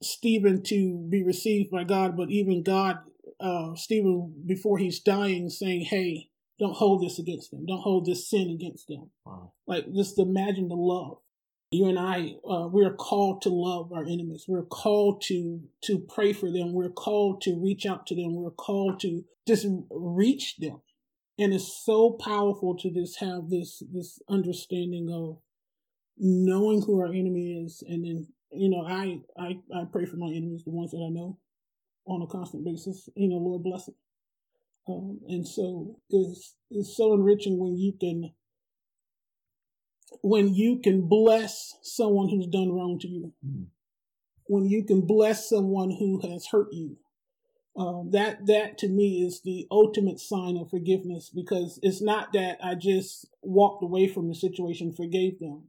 Stephen 0.00 0.62
to 0.62 1.04
be 1.10 1.24
received 1.24 1.72
by 1.72 1.82
God, 1.82 2.16
but 2.16 2.30
even 2.30 2.62
God, 2.62 2.98
uh, 3.42 3.74
Stephen, 3.74 4.42
before 4.46 4.78
he's 4.78 5.00
dying, 5.00 5.48
saying, 5.50 5.86
"Hey, 5.86 6.30
don't 6.58 6.76
hold 6.76 7.02
this 7.02 7.18
against 7.18 7.50
them. 7.50 7.66
Don't 7.66 7.82
hold 7.82 8.06
this 8.06 8.28
sin 8.28 8.50
against 8.50 8.88
them." 8.88 9.10
Wow. 9.26 9.52
Like 9.66 9.92
just 9.92 10.18
imagine 10.18 10.68
the 10.68 10.76
love 10.76 11.18
you 11.72 11.86
and 11.86 11.98
I, 11.98 12.34
uh, 12.48 12.68
we're 12.68 12.92
called 12.92 13.40
to 13.42 13.48
love 13.48 13.92
our 13.92 14.04
enemies. 14.04 14.44
We're 14.46 14.62
called 14.62 15.22
to 15.22 15.62
to 15.84 15.98
pray 15.98 16.34
for 16.34 16.50
them. 16.50 16.74
We're 16.74 16.90
called 16.90 17.40
to 17.42 17.58
reach 17.58 17.86
out 17.86 18.06
to 18.08 18.14
them. 18.14 18.34
We're 18.34 18.50
called 18.50 19.00
to 19.00 19.24
just 19.48 19.66
reach 19.90 20.58
them. 20.58 20.82
And 21.38 21.54
it's 21.54 21.82
so 21.82 22.10
powerful 22.10 22.76
to 22.76 22.90
just 22.90 23.18
have 23.20 23.48
this 23.48 23.82
this 23.90 24.20
understanding 24.28 25.10
of 25.10 25.38
knowing 26.18 26.82
who 26.82 27.00
our 27.00 27.06
enemy 27.06 27.64
is, 27.64 27.82
and 27.88 28.04
then 28.04 28.28
you 28.52 28.68
know, 28.68 28.84
I 28.86 29.20
I 29.38 29.58
I 29.74 29.84
pray 29.90 30.04
for 30.04 30.16
my 30.16 30.28
enemies, 30.28 30.64
the 30.64 30.70
ones 30.70 30.90
that 30.90 30.98
I 30.98 31.08
know, 31.08 31.38
on 32.06 32.22
a 32.22 32.26
constant 32.26 32.64
basis. 32.64 33.08
You 33.14 33.28
know, 33.28 33.36
Lord 33.36 33.62
bless 33.62 33.86
them. 33.86 33.94
Um, 34.88 35.20
and 35.28 35.46
so 35.46 35.96
it's 36.10 36.54
it's 36.70 36.96
so 36.96 37.14
enriching 37.14 37.58
when 37.58 37.76
you 37.76 37.92
can 37.92 38.32
when 40.22 40.54
you 40.54 40.78
can 40.78 41.08
bless 41.08 41.76
someone 41.82 42.28
who's 42.28 42.46
done 42.46 42.72
wrong 42.72 42.98
to 43.00 43.08
you, 43.08 43.32
mm. 43.46 43.66
when 44.44 44.66
you 44.66 44.84
can 44.84 45.02
bless 45.02 45.48
someone 45.48 45.90
who 45.90 46.20
has 46.28 46.46
hurt 46.46 46.68
you, 46.72 46.96
uh, 47.76 48.02
that 48.10 48.46
that 48.46 48.76
to 48.78 48.88
me 48.88 49.24
is 49.24 49.40
the 49.42 49.66
ultimate 49.70 50.18
sign 50.18 50.56
of 50.56 50.68
forgiveness 50.68 51.30
because 51.34 51.78
it's 51.82 52.02
not 52.02 52.32
that 52.32 52.58
I 52.62 52.74
just 52.74 53.26
walked 53.40 53.82
away 53.82 54.08
from 54.08 54.28
the 54.28 54.34
situation, 54.34 54.92
forgave 54.92 55.38
them, 55.38 55.68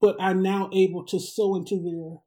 but 0.00 0.16
I'm 0.20 0.42
now 0.42 0.70
able 0.72 1.04
to 1.06 1.20
sow 1.20 1.56
into 1.56 1.82
their 1.82 2.20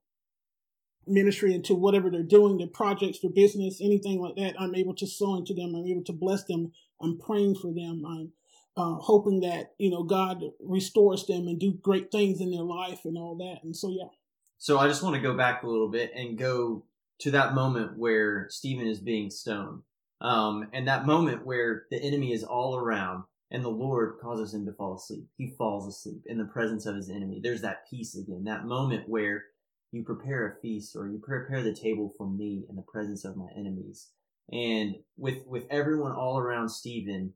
ministry, 1.08 1.54
into 1.54 1.76
whatever 1.76 2.10
they're 2.10 2.24
doing, 2.24 2.58
their 2.58 2.68
projects, 2.68 3.20
their 3.20 3.32
business, 3.32 3.82
anything 3.82 4.20
like 4.20 4.36
that. 4.36 4.60
I'm 4.60 4.76
able 4.76 4.96
to 4.96 5.08
sow 5.08 5.36
into 5.36 5.54
them. 5.54 5.76
I'm 5.76 5.86
able 5.86 6.04
to 6.06 6.14
bless 6.14 6.44
them. 6.46 6.72
I'm 7.02 7.18
praying 7.18 7.56
for 7.56 7.74
them. 7.74 8.04
I'm 8.06 8.32
uh, 8.78 8.96
hoping 8.96 9.40
that 9.42 9.74
you 9.78 9.90
know 9.90 10.04
God 10.04 10.44
restores 10.60 11.26
them 11.26 11.48
and 11.48 11.60
do 11.60 11.74
great 11.74 12.12
things 12.12 12.42
in 12.42 12.52
their 12.52 12.64
life 12.64 13.02
and 13.06 13.18
all 13.18 13.36
that. 13.38 13.64
And 13.64 13.76
so, 13.76 13.90
yeah. 13.90 14.10
So 14.58 14.80
I 14.80 14.88
just 14.88 15.04
want 15.04 15.16
to 15.16 15.22
go 15.22 15.36
back 15.36 15.64
a 15.64 15.68
little 15.68 15.90
bit 15.90 16.12
and 16.16 16.38
go 16.38 16.86
to 17.20 17.32
that 17.32 17.54
moment 17.54 17.98
where 17.98 18.48
Stephen 18.50 18.88
is 18.88 19.00
being 19.00 19.30
stoned, 19.30 19.82
um, 20.22 20.68
and 20.74 20.88
that 20.88 21.06
moment 21.06 21.46
where 21.46 21.86
the 21.92 22.02
enemy 22.02 22.34
is 22.34 22.44
all 22.44 22.78
around 22.78 23.24
and 23.52 23.64
the 23.64 23.70
Lord 23.70 24.18
causes 24.22 24.54
him 24.54 24.66
to 24.66 24.74
fall 24.74 24.96
asleep. 24.96 25.26
He 25.38 25.54
falls 25.58 25.88
asleep 25.88 26.24
in 26.26 26.38
the 26.38 26.46
presence 26.46 26.86
of 26.86 26.96
his 26.96 27.10
enemy. 27.10 27.40
There's 27.42 27.62
that 27.62 27.90
peace 27.90 28.16
again. 28.16 28.44
That 28.46 28.66
moment 28.66 29.08
where 29.08 29.46
you 29.96 30.04
prepare 30.04 30.46
a 30.46 30.62
feast 30.62 30.96
or 30.96 31.08
you 31.08 31.18
prepare 31.18 31.64
the 31.64 31.74
table 31.74 32.14
for 32.18 32.28
me 32.28 32.66
in 32.70 32.76
the 32.76 32.82
presence 32.82 33.24
of 33.24 33.38
my 33.38 33.48
enemies. 33.56 34.10
And 34.52 34.98
with 35.18 35.48
with 35.48 35.64
everyone 35.72 36.12
all 36.12 36.38
around 36.38 36.70
Stephen, 36.70 37.34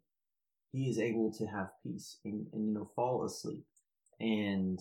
he 0.74 0.90
is 0.90 1.00
able 1.00 1.32
to 1.34 1.46
have 1.46 1.70
peace 1.82 2.18
and, 2.26 2.48
and 2.52 2.68
you 2.68 2.74
know 2.74 2.92
fall 2.96 3.24
asleep. 3.24 3.64
And 4.20 4.78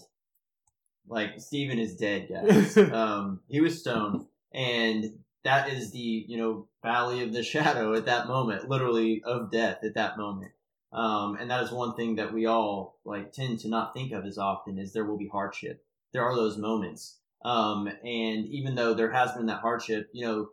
like 1.06 1.40
Stephen 1.40 1.78
is 1.78 1.96
dead 1.96 2.28
guys. 2.28 2.76
Um 2.92 3.40
he 3.48 3.60
was 3.60 3.80
stoned. 3.80 4.26
And 4.52 5.20
that 5.44 5.72
is 5.72 5.92
the 5.92 6.26
you 6.28 6.36
know 6.36 6.66
valley 6.82 7.22
of 7.22 7.32
the 7.32 7.42
shadow 7.54 7.94
at 7.94 8.06
that 8.06 8.26
moment 8.26 8.68
literally 8.68 9.22
of 9.24 9.52
death 9.52 9.84
at 9.84 9.94
that 9.94 10.18
moment. 10.18 10.50
Um 10.92 11.36
and 11.40 11.48
that 11.48 11.62
is 11.62 11.70
one 11.70 11.94
thing 11.94 12.16
that 12.16 12.34
we 12.34 12.44
all 12.46 12.98
like 13.04 13.32
tend 13.32 13.60
to 13.60 13.68
not 13.68 13.94
think 13.94 14.10
of 14.10 14.26
as 14.26 14.36
often 14.36 14.80
is 14.80 14.92
there 14.92 15.04
will 15.04 15.16
be 15.16 15.28
hardship. 15.28 15.84
There 16.12 16.24
are 16.24 16.34
those 16.34 16.58
moments 16.58 17.18
um 17.44 17.87
and 17.87 18.46
even 18.46 18.74
though 18.74 18.94
there 18.94 19.12
has 19.12 19.33
been 19.33 19.46
that 19.46 19.61
hardship 19.61 20.09
you 20.12 20.24
know 20.24 20.48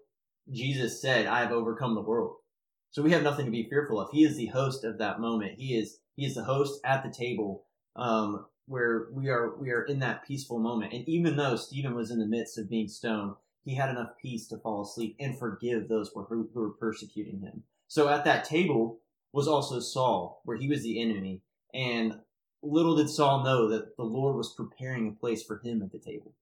jesus 0.52 1.02
said 1.02 1.26
i 1.26 1.40
have 1.40 1.52
overcome 1.52 1.96
the 1.96 2.02
world 2.02 2.36
so 2.96 3.02
we 3.02 3.12
have 3.12 3.24
nothing 3.24 3.44
to 3.44 3.52
be 3.52 3.68
fearful 3.68 4.00
of. 4.00 4.10
He 4.10 4.24
is 4.24 4.38
the 4.38 4.46
host 4.46 4.86
of 4.86 5.00
that 5.00 5.20
moment. 5.20 5.60
He 5.60 5.78
is 5.78 6.00
he 6.16 6.26
is 6.26 6.36
the 6.36 6.46
host 6.46 6.80
at 6.86 7.04
the 7.04 7.10
table 7.12 7.66
um, 7.98 8.46
where 8.68 9.08
we 9.12 9.28
are 9.28 9.54
we 9.58 9.72
are 9.72 9.84
in 9.84 10.00
that 10.00 10.26
peaceful 10.26 10.60
moment. 10.60 10.94
And 10.94 11.06
even 11.10 11.36
though 11.36 11.58
Stephen 11.58 11.94
was 11.94 12.10
in 12.10 12.20
the 12.20 12.26
midst 12.26 12.58
of 12.58 12.70
being 12.70 12.88
stoned, 12.88 13.34
he 13.66 13.76
had 13.76 13.90
enough 13.90 14.12
peace 14.22 14.48
to 14.48 14.60
fall 14.60 14.84
asleep 14.84 15.18
and 15.20 15.38
forgive 15.38 15.90
those 15.90 16.10
who, 16.16 16.50
who 16.54 16.62
were 16.62 16.70
persecuting 16.70 17.42
him. 17.42 17.64
So 17.90 18.08
at 18.08 18.24
that 18.24 18.46
table 18.46 19.00
was 19.34 19.50
also 19.50 19.82
Saul, 19.82 20.42
where 20.46 20.56
he 20.56 20.70
was 20.70 20.84
the 20.84 21.02
enemy. 21.02 21.42
And 21.74 22.22
little 22.64 22.96
did 22.96 23.10
Saul 23.10 23.44
know 23.44 23.68
that 23.72 23.98
the 23.98 24.04
Lord 24.04 24.38
was 24.38 24.56
preparing 24.56 25.10
a 25.10 25.20
place 25.20 25.44
for 25.44 25.60
him 25.66 25.82
at 25.82 25.92
the 25.92 26.00
table. 26.00 26.34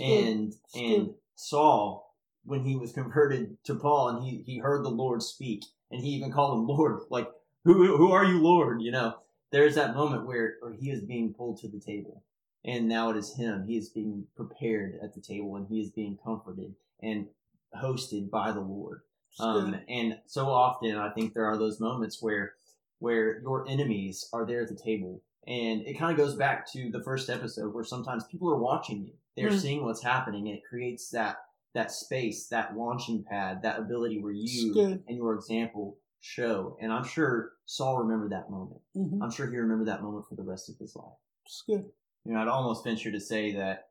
And 0.00 0.54
and 0.74 1.14
Saul, 1.34 2.14
when 2.44 2.64
he 2.64 2.76
was 2.76 2.92
converted 2.92 3.56
to 3.64 3.74
Paul 3.74 4.08
and 4.10 4.24
he, 4.24 4.42
he 4.46 4.58
heard 4.58 4.84
the 4.84 4.90
Lord 4.90 5.22
speak, 5.22 5.64
and 5.90 6.00
he 6.00 6.10
even 6.10 6.32
called 6.32 6.58
him 6.58 6.66
Lord. 6.66 7.00
Like, 7.10 7.28
who 7.64 7.96
who 7.96 8.12
are 8.12 8.24
you, 8.24 8.40
Lord? 8.40 8.80
You 8.80 8.92
know, 8.92 9.16
there's 9.50 9.74
that 9.74 9.94
moment 9.94 10.26
where, 10.26 10.54
where 10.60 10.72
he 10.72 10.90
is 10.90 11.02
being 11.02 11.34
pulled 11.34 11.58
to 11.60 11.68
the 11.68 11.80
table, 11.80 12.22
and 12.64 12.88
now 12.88 13.10
it 13.10 13.16
is 13.16 13.34
him. 13.34 13.66
He 13.66 13.76
is 13.76 13.88
being 13.88 14.26
prepared 14.36 14.98
at 15.02 15.14
the 15.14 15.20
table, 15.20 15.56
and 15.56 15.66
he 15.68 15.80
is 15.80 15.90
being 15.90 16.18
comforted 16.24 16.74
and 17.02 17.26
hosted 17.76 18.30
by 18.30 18.52
the 18.52 18.60
Lord. 18.60 19.00
Um, 19.40 19.76
and 19.88 20.18
so 20.26 20.48
often, 20.48 20.96
I 20.96 21.10
think 21.10 21.32
there 21.32 21.46
are 21.46 21.56
those 21.56 21.80
moments 21.80 22.22
where 22.22 22.54
where 22.98 23.40
your 23.40 23.66
enemies 23.68 24.28
are 24.32 24.46
there 24.46 24.62
at 24.62 24.68
the 24.68 24.76
table, 24.76 25.20
and 25.46 25.82
it 25.82 25.98
kind 25.98 26.12
of 26.12 26.18
goes 26.18 26.36
back 26.36 26.70
to 26.72 26.90
the 26.90 27.02
first 27.02 27.28
episode 27.28 27.74
where 27.74 27.84
sometimes 27.84 28.24
people 28.30 28.50
are 28.50 28.58
watching 28.58 29.04
you. 29.04 29.12
They're 29.36 29.50
mm. 29.50 29.60
seeing 29.60 29.84
what's 29.84 30.02
happening, 30.02 30.48
and 30.48 30.56
it 30.56 30.62
creates 30.68 31.10
that 31.10 31.36
that 31.74 31.90
space, 31.90 32.48
that 32.48 32.76
launching 32.76 33.24
pad, 33.28 33.62
that 33.62 33.78
ability 33.78 34.20
where 34.20 34.32
you 34.32 35.00
and 35.08 35.16
your 35.16 35.34
example 35.34 35.96
show. 36.20 36.76
And 36.80 36.92
I'm 36.92 37.04
sure 37.04 37.52
Saul 37.64 37.98
remembered 37.98 38.32
that 38.32 38.50
moment. 38.50 38.80
Mm-hmm. 38.96 39.22
I'm 39.22 39.30
sure 39.30 39.50
he 39.50 39.56
remembered 39.56 39.88
that 39.88 40.02
moment 40.02 40.26
for 40.28 40.34
the 40.34 40.42
rest 40.42 40.68
of 40.68 40.76
his 40.78 40.94
life. 40.94 41.14
It's 41.46 41.64
good. 41.66 41.84
You 42.24 42.34
know, 42.34 42.40
I'd 42.40 42.48
almost 42.48 42.84
venture 42.84 43.10
to 43.10 43.20
say 43.20 43.52
that 43.56 43.88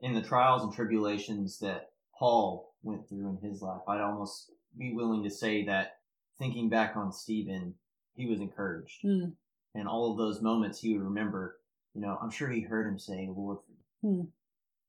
in 0.00 0.14
the 0.14 0.22
trials 0.22 0.62
and 0.62 0.72
tribulations 0.72 1.58
that 1.60 1.90
Paul 2.18 2.74
went 2.82 3.08
through 3.08 3.28
in 3.28 3.48
his 3.48 3.62
life, 3.62 3.82
I'd 3.86 4.00
almost 4.00 4.50
be 4.76 4.92
willing 4.92 5.22
to 5.22 5.30
say 5.30 5.64
that 5.66 5.98
thinking 6.38 6.68
back 6.68 6.96
on 6.96 7.12
Stephen, 7.12 7.74
he 8.14 8.26
was 8.26 8.40
encouraged. 8.40 9.04
Mm. 9.04 9.34
And 9.74 9.88
all 9.88 10.10
of 10.10 10.18
those 10.18 10.42
moments 10.42 10.80
he 10.80 10.92
would 10.92 11.02
remember, 11.02 11.58
you 11.94 12.00
know, 12.00 12.18
I'm 12.20 12.30
sure 12.30 12.48
he 12.48 12.60
heard 12.60 12.86
him 12.86 12.98
say, 12.98 13.28
Lord, 13.34 13.58
mm 14.04 14.26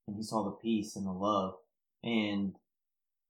and 0.08 0.18
he 0.18 0.24
saw 0.24 0.44
the 0.44 0.52
peace 0.52 0.98
and 0.98 1.08
the 1.08 1.12
love. 1.12 1.56
And 2.04 2.56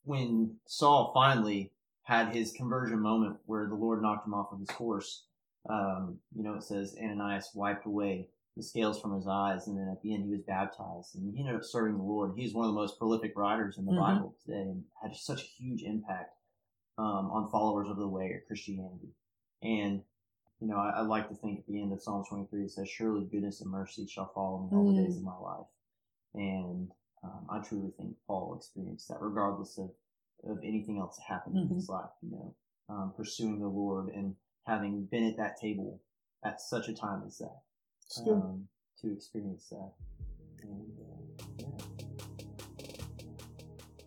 when 0.05 0.55
Saul 0.65 1.11
finally 1.13 1.71
had 2.01 2.35
his 2.35 2.51
conversion 2.51 2.99
moment 2.99 3.37
where 3.45 3.67
the 3.67 3.75
Lord 3.75 4.01
knocked 4.01 4.25
him 4.25 4.33
off 4.33 4.51
of 4.51 4.59
his 4.59 4.71
horse, 4.71 5.25
um, 5.69 6.17
you 6.35 6.43
know, 6.43 6.55
it 6.55 6.63
says 6.63 6.95
Ananias 7.01 7.51
wiped 7.53 7.85
away 7.85 8.27
the 8.57 8.63
scales 8.63 8.99
from 8.99 9.15
his 9.15 9.27
eyes, 9.27 9.67
and 9.67 9.77
then 9.77 9.87
at 9.87 10.01
the 10.01 10.13
end 10.13 10.25
he 10.25 10.31
was 10.31 10.41
baptized, 10.41 11.15
and 11.15 11.33
he 11.33 11.39
ended 11.39 11.55
up 11.55 11.63
serving 11.63 11.97
the 11.97 12.03
Lord. 12.03 12.33
He's 12.35 12.53
one 12.53 12.65
of 12.65 12.73
the 12.73 12.79
most 12.79 12.99
prolific 12.99 13.33
writers 13.35 13.77
in 13.77 13.85
the 13.85 13.93
Mhm. 13.93 13.99
Bible 13.99 14.35
today, 14.43 14.61
and 14.61 14.83
had 15.01 15.15
such 15.15 15.41
a 15.41 15.45
huge 15.45 15.83
impact 15.83 16.37
um, 16.97 17.31
on 17.31 17.49
followers 17.49 17.89
of 17.89 17.97
the 17.97 18.07
way 18.07 18.31
or 18.31 18.41
Christianity. 18.41 19.15
And 19.63 20.03
you 20.63 20.69
know, 20.69 20.77
I, 20.77 20.91
I 20.91 21.01
like 21.01 21.27
to 21.27 21.35
think 21.35 21.59
at 21.59 21.67
the 21.67 21.81
end 21.81 21.91
of 21.91 22.01
Psalm 22.01 22.23
23 22.27 22.63
it 22.63 22.71
says, 22.71 22.87
"Surely 22.87 23.25
goodness 23.25 23.59
and 23.59 23.69
mercy 23.69 24.07
shall 24.07 24.31
follow 24.33 24.59
me 24.63 24.69
all 24.77 24.93
the 24.93 25.01
Mm. 25.01 25.05
days 25.05 25.17
of 25.17 25.23
my 25.23 25.37
life," 25.37 25.67
and 26.33 26.89
um, 27.21 27.45
I 27.49 27.59
truly 27.59 27.91
think 27.97 28.15
Paul 28.27 28.55
experienced 28.55 29.09
that, 29.09 29.21
regardless 29.21 29.77
of 29.77 29.91
of 30.45 30.59
anything 30.63 30.99
else 30.99 31.17
that 31.17 31.23
happened 31.23 31.57
in 31.57 31.67
Mhm. 31.69 31.75
his 31.75 31.89
life. 31.89 32.09
You 32.21 32.31
know, 32.31 32.55
um, 32.89 33.13
pursuing 33.13 33.59
the 33.59 33.67
Lord 33.67 34.07
and 34.09 34.35
having 34.65 35.05
been 35.05 35.25
at 35.25 35.35
that 35.37 35.57
table 35.59 35.99
at 36.43 36.59
such 36.61 36.87
a 36.89 36.93
time 36.93 37.23
as 37.25 37.37
that 37.39 37.61
um, 38.31 38.67
to 39.01 39.11
experience 39.11 39.67
that. 39.69 39.93
And, 40.63 40.99
uh, 40.99 41.43
yeah. 41.59 43.25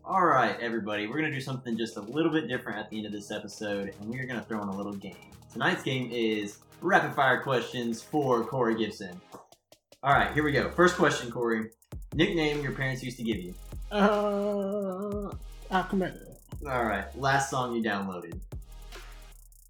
All 0.04 0.24
right, 0.24 0.58
everybody, 0.60 1.06
we're 1.06 1.16
gonna 1.16 1.32
do 1.32 1.40
something 1.40 1.76
just 1.76 1.96
a 1.96 2.00
little 2.02 2.30
bit 2.32 2.48
different 2.48 2.78
at 2.78 2.88
the 2.90 2.96
end 2.98 3.06
of 3.06 3.12
this 3.12 3.30
episode, 3.30 3.94
and 4.00 4.08
we're 4.10 4.26
gonna 4.26 4.44
throw 4.44 4.62
in 4.62 4.68
a 4.68 4.76
little 4.76 4.94
game. 4.94 5.32
Tonight's 5.56 5.82
game 5.82 6.10
is 6.12 6.58
rapid 6.82 7.14
fire 7.14 7.40
questions 7.40 8.02
for 8.02 8.44
Corey 8.44 8.76
Gibson. 8.76 9.18
All 10.02 10.12
right, 10.12 10.30
here 10.34 10.44
we 10.44 10.52
go. 10.52 10.70
First 10.72 10.96
question, 10.96 11.30
Corey. 11.30 11.70
Nickname 12.12 12.60
your 12.60 12.72
parents 12.72 13.02
used 13.02 13.16
to 13.16 13.22
give 13.22 13.38
you. 13.38 13.54
Uh, 13.90 15.34
I'll 15.70 15.84
come 15.84 16.00
back 16.00 16.12
to 16.12 16.18
that. 16.18 16.70
All 16.70 16.84
right, 16.84 17.06
last 17.16 17.48
song 17.48 17.74
you 17.74 17.82
downloaded. 17.82 18.38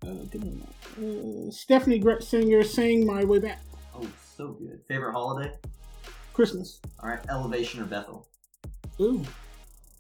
Uh, 0.05 0.25
give 0.33 0.43
me 0.43 0.59
that. 0.59 0.99
Uh, 0.99 1.53
Steffany 1.53 2.03
Gretzinger 2.03 2.67
"Sing 2.67 3.07
My 3.07 3.23
Way 3.23 3.39
Back." 3.39 3.61
Oh, 3.95 4.09
so 4.37 4.49
good. 4.55 4.81
Favorite 4.89 5.13
holiday? 5.13 5.53
Christmas. 6.33 6.81
All 6.99 7.11
right, 7.11 7.21
Elevation 7.29 7.81
or 7.81 7.85
Bethel? 7.85 8.27
Ooh. 9.01 9.23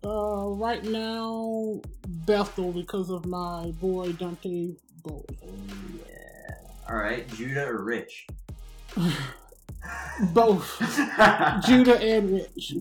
Uh, 0.05 0.49
right 0.49 0.83
now, 0.83 1.81
Bethel 2.09 2.73
because 2.73 3.09
of 3.09 3.25
my 3.25 3.71
boy 3.81 4.11
Dante 4.15 4.75
Yeah. 5.07 6.55
All 6.89 6.97
right, 6.97 7.27
Judah 7.35 7.67
or 7.67 7.83
Rich? 7.83 8.27
Both 10.33 10.79
Judah 11.67 11.99
and 12.01 12.33
Rich. 12.33 12.75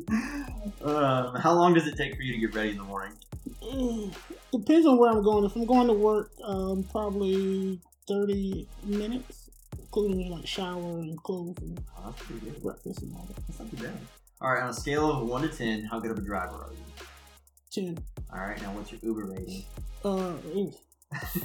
Um, 0.83 1.35
how 1.35 1.53
long 1.53 1.73
does 1.73 1.87
it 1.87 1.97
take 1.97 2.15
for 2.15 2.21
you 2.21 2.33
to 2.33 2.39
get 2.39 2.55
ready 2.55 2.71
in 2.71 2.77
the 2.77 2.83
morning? 2.83 3.13
Mm, 3.61 4.13
Depends 4.51 4.87
on 4.87 4.97
where 4.97 5.11
I'm 5.11 5.21
going. 5.23 5.43
If 5.45 5.55
I'm 5.55 5.65
going 5.65 5.87
to 5.87 5.93
work, 5.93 6.31
um, 6.43 6.83
probably 6.91 7.79
30 8.07 8.67
minutes, 8.85 9.49
including 9.77 10.29
like 10.31 10.47
shower 10.47 10.99
and 10.99 11.21
clothes 11.21 11.57
and 11.61 11.79
Oh, 11.97 12.03
that's 12.11 12.21
pretty 12.23 12.45
good. 12.45 12.63
breakfast 12.63 13.01
and 13.01 13.13
all 13.15 13.27
that. 13.27 13.35
That's 13.47 13.59
not 13.59 13.69
too 13.71 13.77
bad. 13.83 13.97
All 14.41 14.51
right, 14.51 14.63
on 14.63 14.69
a 14.69 14.73
scale 14.73 15.11
of 15.11 15.27
one 15.27 15.41
to 15.43 15.47
ten, 15.49 15.83
how 15.85 15.99
good 15.99 16.11
of 16.11 16.17
a 16.17 16.21
driver 16.21 16.55
are 16.55 16.69
you? 16.71 17.83
10. 17.93 17.97
All 18.33 18.39
right, 18.39 18.61
now 18.61 18.71
what's 18.73 18.91
your 18.91 18.99
Uber 19.03 19.25
rating? 19.25 19.63
Uh. 20.03 20.33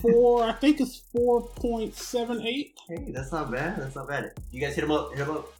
Four, 0.01 0.45
I 0.45 0.53
think 0.53 0.81
it's 0.81 1.03
4.78. 1.15 2.43
Hey, 2.43 2.73
that's 3.09 3.33
not 3.33 3.51
bad. 3.51 3.81
That's 3.81 3.95
not 3.95 4.09
bad. 4.09 4.33
You 4.51 4.61
guys 4.61 4.75
hit 4.75 4.85
him 4.85 4.91
up. 4.91 5.11
Hit 5.15 5.27
him 5.27 5.37
up. 5.37 5.53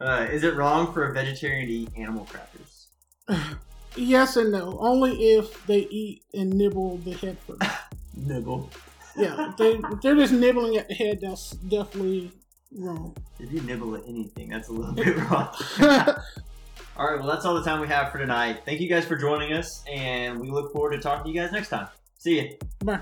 Uh, 0.00 0.26
is 0.30 0.44
it 0.44 0.54
wrong 0.56 0.92
for 0.92 1.06
a 1.06 1.12
vegetarian 1.12 1.66
to 1.66 1.72
eat 1.72 1.90
animal 1.96 2.26
crackers? 2.26 2.88
Yes 3.96 4.36
and 4.36 4.52
no. 4.52 4.78
Only 4.78 5.32
if 5.32 5.66
they 5.66 5.80
eat 5.80 6.22
and 6.32 6.50
nibble 6.50 6.98
the 6.98 7.12
head 7.12 7.36
first. 7.46 7.62
Nibble. 8.16 8.70
Yeah, 9.16 9.52
they 9.58 9.80
they're 10.02 10.14
just 10.14 10.32
nibbling 10.32 10.76
at 10.76 10.88
the 10.88 10.94
head, 10.94 11.20
that's 11.20 11.50
definitely 11.50 12.30
wrong. 12.72 13.16
If 13.38 13.52
you 13.52 13.60
nibble 13.62 13.96
at 13.96 14.04
anything, 14.06 14.50
that's 14.50 14.68
a 14.68 14.72
little 14.72 14.94
bit 14.94 15.16
wrong. 15.16 15.48
all 16.96 17.10
right, 17.10 17.18
well, 17.18 17.26
that's 17.26 17.44
all 17.44 17.54
the 17.54 17.64
time 17.64 17.80
we 17.80 17.88
have 17.88 18.12
for 18.12 18.18
tonight. 18.18 18.62
Thank 18.64 18.80
you 18.80 18.88
guys 18.88 19.04
for 19.04 19.16
joining 19.16 19.52
us, 19.52 19.82
and 19.90 20.38
we 20.40 20.50
look 20.50 20.72
forward 20.72 20.92
to 20.92 21.00
talking 21.00 21.24
to 21.24 21.30
you 21.30 21.40
guys 21.40 21.52
next 21.52 21.68
time. 21.70 21.88
See 22.18 22.40
ya. 22.40 22.44
Bye. 22.84 23.00